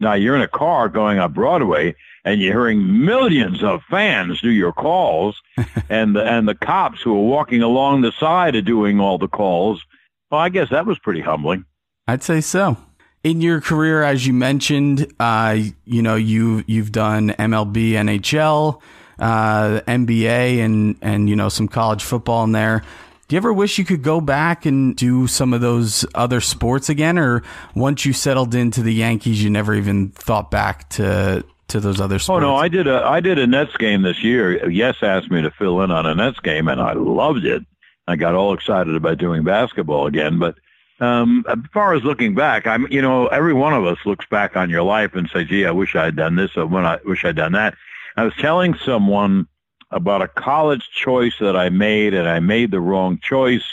now 0.00 0.14
you're 0.14 0.36
in 0.36 0.42
a 0.42 0.48
car 0.48 0.88
going 0.88 1.18
up 1.18 1.34
Broadway 1.34 1.94
and 2.24 2.40
you're 2.40 2.52
hearing 2.52 3.04
millions 3.04 3.62
of 3.62 3.82
fans 3.90 4.40
do 4.40 4.50
your 4.50 4.72
calls 4.72 5.40
and 5.88 6.16
the, 6.16 6.24
and 6.24 6.48
the 6.48 6.54
cops 6.54 7.00
who 7.02 7.14
are 7.14 7.28
walking 7.28 7.62
along 7.62 8.00
the 8.00 8.12
side 8.12 8.54
are 8.54 8.62
doing 8.62 9.00
all 9.00 9.18
the 9.18 9.28
calls. 9.28 9.82
Well, 10.30 10.40
I 10.40 10.48
guess 10.48 10.70
that 10.70 10.86
was 10.86 10.98
pretty 10.98 11.20
humbling. 11.20 11.64
I'd 12.06 12.22
say 12.22 12.40
so. 12.40 12.76
In 13.24 13.40
your 13.40 13.60
career, 13.60 14.02
as 14.02 14.26
you 14.26 14.34
mentioned, 14.34 15.12
uh, 15.18 15.58
you 15.86 16.02
know, 16.02 16.14
you, 16.14 16.62
you've 16.66 16.92
done 16.92 17.30
MLB, 17.30 17.92
NHL, 17.92 18.82
uh, 19.18 19.80
NBA 19.88 20.58
and, 20.58 20.96
and, 21.00 21.28
you 21.28 21.34
know, 21.34 21.48
some 21.48 21.66
college 21.66 22.04
football 22.04 22.44
in 22.44 22.52
there. 22.52 22.84
Do 23.26 23.34
you 23.34 23.38
ever 23.38 23.52
wish 23.52 23.78
you 23.78 23.86
could 23.86 24.02
go 24.02 24.20
back 24.20 24.66
and 24.66 24.94
do 24.94 25.26
some 25.26 25.54
of 25.54 25.62
those 25.62 26.04
other 26.14 26.42
sports 26.42 26.90
again, 26.90 27.18
or 27.18 27.42
once 27.74 28.04
you 28.04 28.12
settled 28.12 28.54
into 28.54 28.82
the 28.82 28.92
Yankees, 28.92 29.42
you 29.42 29.48
never 29.48 29.74
even 29.74 30.10
thought 30.10 30.50
back 30.50 30.90
to 30.90 31.42
to 31.68 31.80
those 31.80 32.02
other 32.02 32.18
sports? 32.18 32.44
Oh 32.44 32.46
no, 32.46 32.54
I 32.54 32.68
did 32.68 32.86
a 32.86 33.02
I 33.02 33.20
did 33.20 33.38
a 33.38 33.46
Nets 33.46 33.74
game 33.78 34.02
this 34.02 34.22
year. 34.22 34.68
Yes 34.68 34.96
asked 35.00 35.30
me 35.30 35.40
to 35.40 35.50
fill 35.52 35.80
in 35.80 35.90
on 35.90 36.04
a 36.04 36.14
Nets 36.14 36.38
game, 36.40 36.68
and 36.68 36.82
I 36.82 36.92
loved 36.92 37.46
it. 37.46 37.62
I 38.06 38.16
got 38.16 38.34
all 38.34 38.52
excited 38.52 38.94
about 38.94 39.16
doing 39.16 39.42
basketball 39.42 40.06
again. 40.06 40.38
But 40.38 40.56
um, 41.00 41.44
as 41.48 41.58
far 41.72 41.94
as 41.94 42.04
looking 42.04 42.34
back, 42.34 42.66
I'm 42.66 42.86
you 42.90 43.02
know 43.02 43.26
every 43.26 43.54
one 43.54 43.74
of 43.74 43.84
us 43.84 43.98
looks 44.04 44.26
back 44.26 44.56
on 44.56 44.70
your 44.70 44.82
life 44.82 45.14
and 45.14 45.28
say, 45.30 45.44
"Gee, 45.44 45.66
I 45.66 45.70
wish 45.70 45.94
I 45.96 46.04
had 46.04 46.16
done 46.16 46.36
this," 46.36 46.56
or 46.56 46.66
"When 46.66 46.84
I 46.84 46.98
wish 47.04 47.24
I'd 47.24 47.36
done 47.36 47.52
that." 47.52 47.74
I 48.16 48.24
was 48.24 48.34
telling 48.36 48.74
someone 48.74 49.48
about 49.90 50.22
a 50.22 50.28
college 50.28 50.90
choice 50.90 51.34
that 51.40 51.56
I 51.56 51.68
made 51.68 52.14
and 52.14 52.28
I 52.28 52.40
made 52.40 52.70
the 52.70 52.80
wrong 52.80 53.18
choice. 53.20 53.64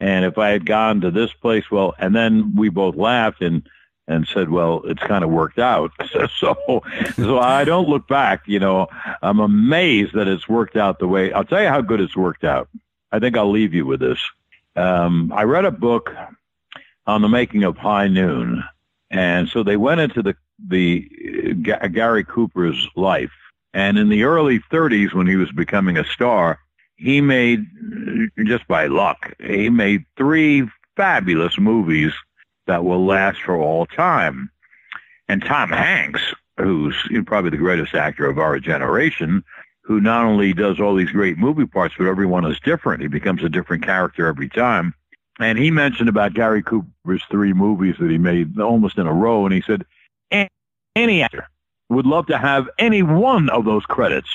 And 0.00 0.24
if 0.24 0.36
I 0.36 0.50
had 0.50 0.66
gone 0.66 1.00
to 1.00 1.10
this 1.10 1.32
place, 1.32 1.70
well, 1.70 1.94
and 1.98 2.14
then 2.14 2.54
we 2.56 2.68
both 2.68 2.96
laughed 2.96 3.40
and, 3.40 3.66
and 4.08 4.26
said, 4.26 4.50
well, 4.50 4.82
it's 4.84 5.02
kind 5.02 5.24
of 5.24 5.30
worked 5.30 5.58
out. 5.58 5.92
so, 6.38 6.82
so 7.16 7.38
I 7.38 7.64
don't 7.64 7.88
look 7.88 8.08
back, 8.08 8.42
you 8.46 8.58
know, 8.58 8.88
I'm 9.22 9.38
amazed 9.38 10.14
that 10.14 10.28
it's 10.28 10.48
worked 10.48 10.76
out 10.76 10.98
the 10.98 11.08
way 11.08 11.32
I'll 11.32 11.44
tell 11.44 11.62
you 11.62 11.68
how 11.68 11.80
good 11.80 12.00
it's 12.00 12.16
worked 12.16 12.44
out. 12.44 12.68
I 13.10 13.18
think 13.18 13.36
I'll 13.36 13.50
leave 13.50 13.74
you 13.74 13.86
with 13.86 14.00
this. 14.00 14.18
Um, 14.74 15.32
I 15.34 15.44
read 15.44 15.64
a 15.64 15.70
book 15.70 16.14
on 17.06 17.22
the 17.22 17.28
making 17.28 17.64
of 17.64 17.76
High 17.76 18.08
Noon. 18.08 18.62
And 19.10 19.48
so 19.48 19.62
they 19.62 19.76
went 19.76 20.00
into 20.00 20.22
the, 20.22 20.34
the 20.66 21.08
uh, 21.80 21.88
Gary 21.88 22.24
Cooper's 22.24 22.88
life 22.96 23.30
and 23.74 23.98
in 23.98 24.08
the 24.08 24.24
early 24.24 24.60
30s, 24.70 25.14
when 25.14 25.26
he 25.26 25.36
was 25.36 25.50
becoming 25.52 25.96
a 25.96 26.04
star, 26.04 26.58
he 26.96 27.20
made, 27.20 27.64
just 28.44 28.66
by 28.68 28.86
luck, 28.86 29.32
he 29.40 29.70
made 29.70 30.04
three 30.16 30.68
fabulous 30.96 31.58
movies 31.58 32.12
that 32.66 32.84
will 32.84 33.04
last 33.04 33.40
for 33.40 33.56
all 33.56 33.86
time. 33.86 34.50
And 35.28 35.42
Tom 35.42 35.70
Hanks, 35.70 36.22
who's 36.58 36.94
probably 37.26 37.50
the 37.50 37.56
greatest 37.56 37.94
actor 37.94 38.26
of 38.26 38.38
our 38.38 38.60
generation, 38.60 39.42
who 39.80 40.00
not 40.00 40.24
only 40.24 40.52
does 40.52 40.78
all 40.78 40.94
these 40.94 41.10
great 41.10 41.38
movie 41.38 41.66
parts, 41.66 41.94
but 41.96 42.06
everyone 42.06 42.44
is 42.44 42.60
different. 42.60 43.02
He 43.02 43.08
becomes 43.08 43.42
a 43.42 43.48
different 43.48 43.84
character 43.84 44.26
every 44.26 44.48
time. 44.48 44.94
And 45.40 45.58
he 45.58 45.70
mentioned 45.70 46.08
about 46.08 46.34
Gary 46.34 46.62
Cooper's 46.62 47.22
three 47.30 47.52
movies 47.52 47.96
that 47.98 48.10
he 48.10 48.18
made 48.18 48.60
almost 48.60 48.98
in 48.98 49.06
a 49.06 49.12
row, 49.12 49.44
and 49.46 49.54
he 49.54 49.62
said, 49.62 49.84
any 50.94 51.22
actor 51.22 51.48
would 51.88 52.06
love 52.06 52.26
to 52.26 52.38
have 52.38 52.68
any 52.78 53.02
one 53.02 53.48
of 53.50 53.64
those 53.64 53.84
credits. 53.84 54.28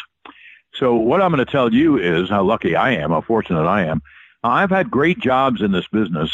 So 0.74 0.96
what 0.96 1.22
I'm 1.22 1.32
going 1.32 1.44
to 1.44 1.52
tell 1.52 1.74
you 1.74 1.98
is 1.98 2.30
how 2.30 2.44
lucky 2.44 2.76
I 2.76 2.92
am, 2.92 3.12
how 3.12 3.22
fortunate 3.22 3.68
I 3.68 3.84
am. 3.84 4.02
I've 4.44 4.70
had 4.70 4.92
great 4.92 5.20
jobs 5.20 5.62
in 5.62 5.72
this 5.72 5.88
business, 5.88 6.32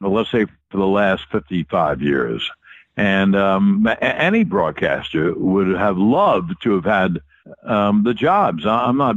well, 0.00 0.12
let's 0.12 0.30
say 0.30 0.46
for 0.70 0.76
the 0.76 0.86
last 0.86 1.24
55 1.32 2.02
years. 2.02 2.48
And 2.96 3.36
um, 3.36 3.88
any 4.00 4.44
broadcaster 4.44 5.32
would 5.34 5.68
have 5.68 5.96
loved 5.96 6.60
to 6.62 6.74
have 6.74 6.84
had 6.84 7.20
um, 7.64 8.02
the 8.04 8.12
jobs. 8.12 8.66
I'm 8.66 8.96
not 8.96 9.16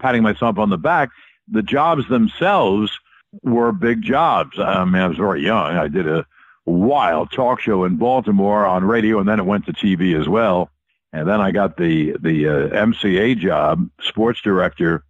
patting 0.00 0.22
myself 0.22 0.58
on 0.58 0.70
the 0.70 0.78
back. 0.78 1.10
The 1.50 1.62
jobs 1.62 2.08
themselves 2.08 2.90
were 3.42 3.72
big 3.72 4.02
jobs. 4.02 4.58
I 4.58 4.84
mean, 4.84 5.02
I 5.02 5.08
was 5.08 5.16
very 5.16 5.42
young. 5.42 5.76
I 5.76 5.88
did 5.88 6.08
a 6.08 6.26
wild 6.66 7.30
talk 7.32 7.60
show 7.60 7.84
in 7.84 7.96
Baltimore 7.96 8.66
on 8.66 8.84
radio, 8.84 9.18
and 9.18 9.28
then 9.28 9.40
it 9.40 9.46
went 9.46 9.66
to 9.66 9.72
TV 9.72 10.18
as 10.18 10.28
well. 10.28 10.70
And 11.12 11.28
then 11.28 11.40
I 11.40 11.52
got 11.52 11.76
the 11.76 12.16
the 12.20 12.48
uh, 12.48 12.68
MCA 12.70 13.38
job, 13.38 13.88
sports 14.00 14.40
director, 14.40 15.04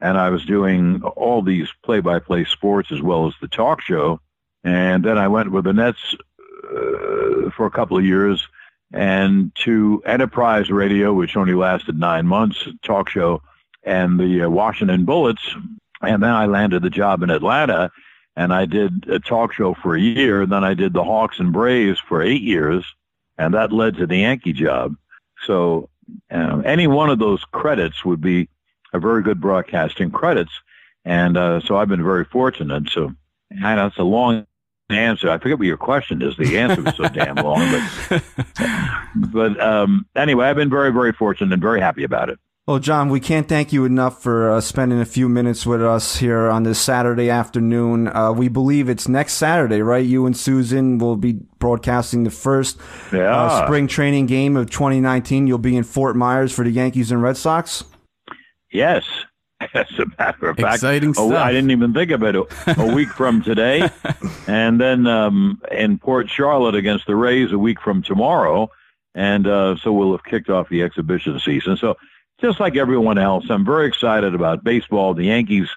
and 0.00 0.18
I 0.18 0.30
was 0.30 0.44
doing 0.44 1.02
all 1.02 1.42
these 1.42 1.68
play-by-play 1.84 2.44
sports 2.46 2.90
as 2.90 3.00
well 3.00 3.26
as 3.26 3.34
the 3.40 3.48
talk 3.48 3.80
show. 3.80 4.20
And 4.64 5.04
then 5.04 5.18
I 5.18 5.28
went 5.28 5.52
with 5.52 5.64
the 5.64 5.72
Nets 5.72 6.16
uh, 6.64 7.50
for 7.50 7.66
a 7.66 7.70
couple 7.70 7.96
of 7.96 8.04
years, 8.04 8.48
and 8.92 9.52
to 9.64 10.02
Enterprise 10.04 10.70
Radio, 10.70 11.12
which 11.12 11.36
only 11.36 11.54
lasted 11.54 11.98
nine 11.98 12.26
months, 12.26 12.66
talk 12.82 13.08
show, 13.08 13.40
and 13.84 14.18
the 14.18 14.42
uh, 14.42 14.48
Washington 14.48 15.04
Bullets. 15.04 15.54
And 16.06 16.22
then 16.22 16.30
I 16.30 16.46
landed 16.46 16.82
the 16.82 16.90
job 16.90 17.22
in 17.22 17.30
Atlanta, 17.30 17.90
and 18.36 18.52
I 18.52 18.66
did 18.66 19.08
a 19.08 19.18
talk 19.18 19.52
show 19.52 19.74
for 19.74 19.94
a 19.94 20.00
year. 20.00 20.42
And 20.42 20.52
then 20.52 20.64
I 20.64 20.74
did 20.74 20.92
the 20.92 21.04
Hawks 21.04 21.38
and 21.38 21.52
Braves 21.52 21.98
for 21.98 22.22
eight 22.22 22.42
years, 22.42 22.84
and 23.38 23.54
that 23.54 23.72
led 23.72 23.96
to 23.96 24.06
the 24.06 24.18
Yankee 24.18 24.52
job. 24.52 24.94
So 25.46 25.88
um, 26.30 26.64
any 26.64 26.86
one 26.86 27.10
of 27.10 27.18
those 27.18 27.44
credits 27.52 28.04
would 28.04 28.20
be 28.20 28.48
a 28.92 28.98
very 28.98 29.22
good 29.22 29.40
broadcasting 29.40 30.10
credits. 30.10 30.52
And 31.04 31.36
uh, 31.36 31.60
so 31.60 31.76
I've 31.76 31.88
been 31.88 32.02
very 32.02 32.24
fortunate. 32.24 32.88
So 32.90 33.14
I 33.62 33.74
know 33.74 33.84
that's 33.84 33.98
a 33.98 34.02
long 34.02 34.46
answer. 34.90 35.30
I 35.30 35.38
forget 35.38 35.58
what 35.58 35.66
your 35.66 35.76
question 35.76 36.22
is. 36.22 36.36
The 36.36 36.58
answer 36.58 36.82
was 36.82 36.96
so 36.96 37.08
damn 37.08 37.36
long, 37.36 37.82
but 38.08 38.22
but 39.16 39.60
um, 39.60 40.06
anyway, 40.14 40.46
I've 40.46 40.56
been 40.56 40.70
very 40.70 40.92
very 40.92 41.12
fortunate 41.12 41.52
and 41.52 41.62
very 41.62 41.80
happy 41.80 42.04
about 42.04 42.28
it. 42.28 42.38
Well, 42.66 42.80
John, 42.80 43.10
we 43.10 43.20
can't 43.20 43.48
thank 43.48 43.72
you 43.72 43.84
enough 43.84 44.20
for 44.20 44.50
uh, 44.50 44.60
spending 44.60 44.98
a 44.98 45.04
few 45.04 45.28
minutes 45.28 45.64
with 45.64 45.80
us 45.80 46.16
here 46.16 46.50
on 46.50 46.64
this 46.64 46.80
Saturday 46.80 47.30
afternoon. 47.30 48.08
Uh, 48.08 48.32
we 48.32 48.48
believe 48.48 48.88
it's 48.88 49.06
next 49.06 49.34
Saturday, 49.34 49.82
right? 49.82 50.04
You 50.04 50.26
and 50.26 50.34
Suzyn 50.34 50.98
will 51.00 51.14
be 51.14 51.34
broadcasting 51.60 52.24
the 52.24 52.30
first 52.32 52.76
yeah. 53.12 53.32
uh, 53.32 53.64
spring 53.64 53.86
training 53.86 54.26
game 54.26 54.56
of 54.56 54.68
2019. 54.68 55.46
You'll 55.46 55.58
be 55.58 55.76
in 55.76 55.84
Fort 55.84 56.16
Myers 56.16 56.52
for 56.52 56.64
the 56.64 56.72
Yankees 56.72 57.12
and 57.12 57.22
Red 57.22 57.36
Sox. 57.36 57.84
Yes. 58.72 59.04
As 59.72 59.86
a 60.00 60.06
matter 60.18 60.48
of 60.48 60.56
fact, 60.56 60.74
Exciting 60.74 61.10
oh, 61.10 61.28
stuff. 61.28 61.38
I 61.40 61.52
didn't 61.52 61.70
even 61.70 61.94
think 61.94 62.10
of 62.10 62.24
it. 62.24 62.34
A, 62.34 62.46
a 62.78 62.92
week 62.92 63.10
from 63.10 63.42
today, 63.42 63.88
and 64.48 64.80
then 64.80 65.06
um, 65.06 65.62
in 65.70 65.98
Port 65.98 66.28
Charlotte 66.28 66.74
against 66.74 67.06
the 67.06 67.14
Rays 67.14 67.52
a 67.52 67.58
week 67.58 67.80
from 67.80 68.02
tomorrow, 68.02 68.68
and 69.14 69.46
uh, 69.46 69.76
so 69.76 69.92
we'll 69.92 70.10
have 70.10 70.24
kicked 70.24 70.50
off 70.50 70.68
the 70.68 70.82
exhibition 70.82 71.38
season. 71.38 71.76
So 71.76 71.96
just 72.40 72.60
like 72.60 72.76
everyone 72.76 73.18
else, 73.18 73.46
I'm 73.48 73.64
very 73.64 73.86
excited 73.86 74.34
about 74.34 74.64
baseball. 74.64 75.14
The 75.14 75.24
Yankees 75.24 75.68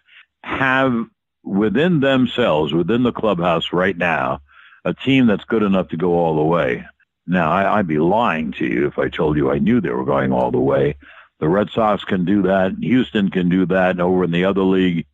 have 0.44 1.06
within 1.44 2.00
themselves, 2.00 2.74
within 2.74 3.04
the 3.04 3.12
clubhouse 3.12 3.72
right 3.72 3.98
now, 3.98 4.42
a 4.86 4.94
team 4.94 5.28
that's 5.28 5.46
good 5.46 5.64
enough 5.64 5.90
to 5.90 5.98
go 5.98 6.14
all 6.14 6.36
the 6.36 6.44
way. 6.44 6.86
Now, 7.28 7.52
I, 7.52 7.80
I'd 7.80 7.88
be 7.88 8.00
lying 8.00 8.52
to 8.54 8.66
you 8.66 8.88
if 8.88 8.98
I 8.98 9.10
told 9.10 9.38
you 9.38 9.52
I 9.52 9.60
knew 9.60 9.80
they 9.80 9.92
were 9.92 10.06
going 10.06 10.32
all 10.32 10.52
the 10.52 10.60
way. 10.60 10.96
The 11.40 11.48
Red 11.48 11.70
Sox 11.70 12.04
can 12.04 12.26
do 12.26 12.42
that. 12.44 12.76
Houston 12.82 13.30
can 13.30 13.50
do 13.50 13.66
that. 13.68 13.92
And 13.92 14.02
over 14.02 14.24
in 14.24 14.32
the 14.32 14.46
other 14.46 14.64
league, 14.64 15.06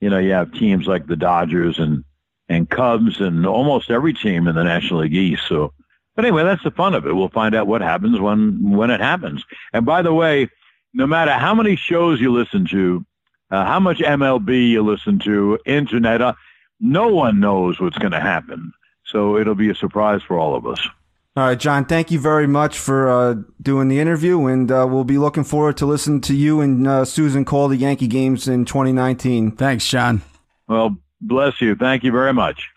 you 0.00 0.10
know, 0.10 0.18
you 0.18 0.32
have 0.32 0.52
teams 0.52 0.86
like 0.86 1.06
the 1.06 1.16
Dodgers 1.16 1.78
and 1.78 2.04
and 2.48 2.68
Cubs 2.68 3.20
and 3.20 3.46
almost 3.46 3.90
every 3.90 4.12
team 4.12 4.48
in 4.48 4.56
the 4.56 4.64
National 4.64 5.00
League 5.00 5.14
East. 5.14 5.42
So, 5.48 5.72
but 6.16 6.24
anyway, 6.24 6.42
that's 6.42 6.64
the 6.64 6.72
fun 6.72 6.94
of 6.94 7.06
it. 7.06 7.14
We'll 7.14 7.28
find 7.28 7.54
out 7.54 7.68
what 7.68 7.80
happens 7.80 8.18
when 8.18 8.70
when 8.70 8.90
it 8.90 9.00
happens. 9.00 9.44
And 9.72 9.86
by 9.86 10.02
the 10.02 10.12
way, 10.12 10.50
no 10.92 11.06
matter 11.06 11.32
how 11.32 11.54
many 11.54 11.76
shows 11.76 12.20
you 12.20 12.32
listen 12.32 12.66
to, 12.70 13.04
uh, 13.50 13.64
how 13.64 13.80
much 13.80 13.98
MLB 13.98 14.70
you 14.70 14.82
listen 14.82 15.18
to, 15.20 15.58
internet, 15.66 16.22
uh, 16.22 16.34
no 16.80 17.08
one 17.08 17.40
knows 17.40 17.80
what's 17.80 17.98
going 17.98 18.12
to 18.12 18.20
happen. 18.20 18.72
So 19.04 19.36
it'll 19.36 19.54
be 19.54 19.70
a 19.70 19.74
surprise 19.74 20.22
for 20.22 20.38
all 20.38 20.54
of 20.54 20.66
us. 20.66 20.80
All 21.36 21.44
right, 21.44 21.58
John, 21.58 21.84
thank 21.84 22.10
you 22.10 22.18
very 22.18 22.48
much 22.48 22.76
for 22.76 23.08
uh, 23.08 23.34
doing 23.62 23.88
the 23.88 24.00
interview, 24.00 24.46
and 24.46 24.70
uh, 24.70 24.86
we'll 24.90 25.04
be 25.04 25.16
looking 25.16 25.44
forward 25.44 25.76
to 25.76 25.86
listening 25.86 26.20
to 26.22 26.34
you 26.34 26.60
and 26.60 26.86
uh, 26.86 27.02
Suzyn 27.02 27.46
call 27.46 27.68
the 27.68 27.76
Yankee 27.76 28.08
games 28.08 28.48
in 28.48 28.64
2019. 28.64 29.52
Thanks, 29.52 29.88
John. 29.88 30.22
Well, 30.66 30.96
bless 31.20 31.60
you. 31.60 31.76
Thank 31.76 32.02
you 32.02 32.10
very 32.10 32.32
much. 32.32 32.68